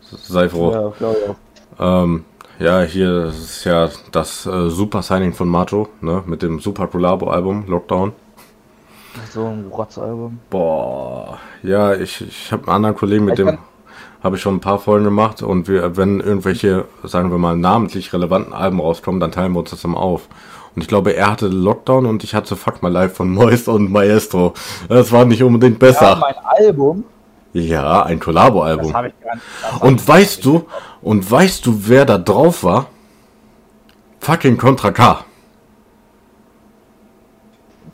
Sei 0.00 0.48
froh. 0.48 0.72
Ja, 0.72 0.88
glaube 0.90 1.16
ich 1.22 1.30
auch. 1.30 2.04
Ähm, 2.04 2.24
ja, 2.58 2.82
hier 2.82 3.26
ist 3.26 3.64
ja 3.64 3.90
das 4.12 4.46
äh, 4.46 4.70
Super 4.70 5.02
Signing 5.02 5.32
von 5.34 5.48
Macho, 5.48 5.88
ne, 6.00 6.22
mit 6.26 6.42
dem 6.42 6.60
Super 6.60 6.86
Collabo 6.86 7.28
Album 7.28 7.66
Lockdown. 7.66 8.12
So 9.32 9.46
ein 9.46 9.66
Rotzalbum. 9.70 10.38
Boah, 10.50 11.38
ja, 11.62 11.94
ich, 11.94 12.20
ich 12.20 12.52
habe 12.52 12.64
einen 12.64 12.76
anderen 12.76 12.96
Kollegen, 12.96 13.24
mit 13.24 13.38
Ich 13.38 13.44
dem 13.44 13.58
habe 14.26 14.36
ich 14.36 14.42
schon 14.42 14.56
ein 14.56 14.60
paar 14.60 14.78
Folgen 14.78 15.04
gemacht 15.04 15.42
und 15.42 15.68
wir, 15.68 15.96
wenn 15.96 16.20
irgendwelche, 16.20 16.84
sagen 17.02 17.30
wir 17.30 17.38
mal, 17.38 17.56
namentlich 17.56 18.12
relevanten 18.12 18.52
Alben 18.52 18.80
rauskommen, 18.80 19.20
dann 19.20 19.32
teilen 19.32 19.52
wir 19.52 19.60
uns 19.60 19.70
das 19.70 19.84
immer 19.84 19.98
auf. 19.98 20.28
Und 20.74 20.82
ich 20.82 20.88
glaube, 20.88 21.12
er 21.16 21.30
hatte 21.30 21.46
Lockdown 21.48 22.04
und 22.04 22.22
ich 22.22 22.34
hatte 22.34 22.54
Fuck 22.56 22.82
My 22.82 22.90
Life 22.90 23.14
von 23.14 23.30
Moist 23.32 23.68
und 23.68 23.90
Maestro. 23.90 24.52
Das 24.88 25.10
war 25.12 25.24
nicht 25.24 25.42
unbedingt 25.42 25.80
Ja, 25.82 25.88
besser. 25.88 26.16
mein 26.20 26.34
Album. 26.44 27.04
Ja, 27.54 28.02
ein 28.02 28.20
Collabo-Album. 28.20 28.94
Und 29.80 30.06
weißt 30.06 30.44
du, 30.44 30.66
und 31.00 31.30
weißt 31.30 31.64
du, 31.64 31.80
wer 31.86 32.04
da 32.04 32.18
drauf 32.18 32.62
war? 32.64 32.88
Fucking 34.20 34.58
Contra 34.58 34.90
K. 34.90 35.24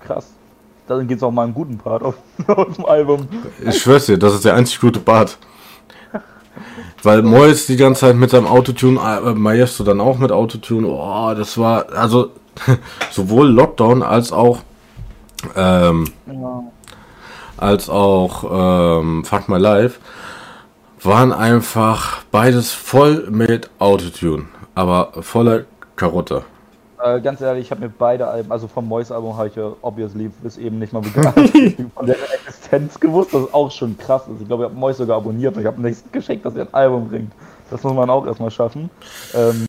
Krass. 0.04 0.32
Dann 0.88 1.06
geht 1.06 1.18
es 1.18 1.22
auch 1.22 1.30
mal 1.30 1.44
einen 1.44 1.54
guten 1.54 1.78
Part 1.78 2.02
auf, 2.02 2.16
auf 2.48 2.74
dem 2.74 2.84
Album. 2.86 3.28
Ich 3.64 3.80
schwör's 3.80 4.06
dir, 4.06 4.18
das 4.18 4.34
ist 4.34 4.44
der 4.44 4.54
einzig 4.54 4.80
gute 4.80 4.98
Part. 4.98 5.38
Weil 7.02 7.22
Mois 7.22 7.66
die 7.66 7.76
ganze 7.76 8.02
Zeit 8.02 8.16
mit 8.16 8.30
seinem 8.30 8.46
Autotune, 8.46 9.00
äh, 9.00 9.34
Maestro 9.34 9.84
dann 9.84 10.00
auch 10.00 10.18
mit 10.18 10.30
Autotune, 10.30 10.86
oh, 10.86 11.34
das 11.36 11.58
war, 11.58 11.86
also, 11.92 12.30
sowohl 13.10 13.48
Lockdown 13.48 14.02
als 14.02 14.32
auch, 14.32 14.58
ähm, 15.56 16.04
Ja. 16.26 16.62
als 17.56 17.88
auch, 17.90 19.00
ähm, 19.00 19.24
Fuck 19.24 19.48
My 19.48 19.58
Life, 19.58 19.98
waren 21.02 21.32
einfach 21.32 22.22
beides 22.30 22.70
voll 22.70 23.26
mit 23.30 23.68
Autotune, 23.80 24.44
aber 24.76 25.12
voller 25.20 25.64
Karotte. 25.96 26.44
Äh, 27.02 27.20
ganz 27.20 27.40
ehrlich, 27.40 27.64
ich 27.64 27.70
habe 27.72 27.80
mir 27.80 27.88
beide 27.88 28.28
Alben, 28.28 28.52
also 28.52 28.68
vom 28.68 28.86
Mois-Album 28.86 29.36
habe 29.36 29.48
ich 29.48 29.56
ja 29.56 29.72
obviously 29.82 30.30
bis 30.40 30.56
eben 30.56 30.78
nicht 30.78 30.92
mal 30.92 31.02
bekannt 31.02 31.50
von 31.96 32.06
der 32.06 32.16
Existenz 32.32 33.00
gewusst, 33.00 33.34
das 33.34 33.42
ist 33.42 33.54
auch 33.54 33.72
schon 33.72 33.98
krass 33.98 34.28
ist. 34.28 34.40
Ich 34.40 34.46
glaube, 34.46 34.64
ich 34.64 34.70
habe 34.70 34.78
Mois 34.78 34.94
sogar 34.94 35.16
abonniert 35.16 35.56
und 35.56 35.62
ich 35.62 35.66
habe 35.66 35.82
nichts 35.82 36.04
geschenkt, 36.12 36.44
dass 36.44 36.54
er 36.54 36.62
ein 36.62 36.74
Album 36.74 37.08
bringt. 37.08 37.32
Das 37.70 37.82
muss 37.82 37.92
man 37.92 38.08
auch 38.08 38.24
erstmal 38.24 38.52
schaffen. 38.52 38.88
Ähm, 39.34 39.66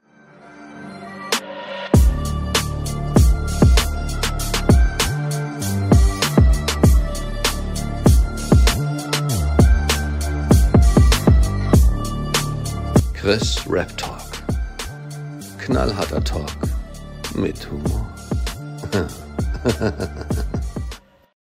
Chris 13.16 13.66
Rap 13.68 13.98
Talk. 13.98 14.22
Knallharter 15.58 16.24
Talk. 16.24 16.83
Mit 17.36 17.70
Humor. 17.72 18.08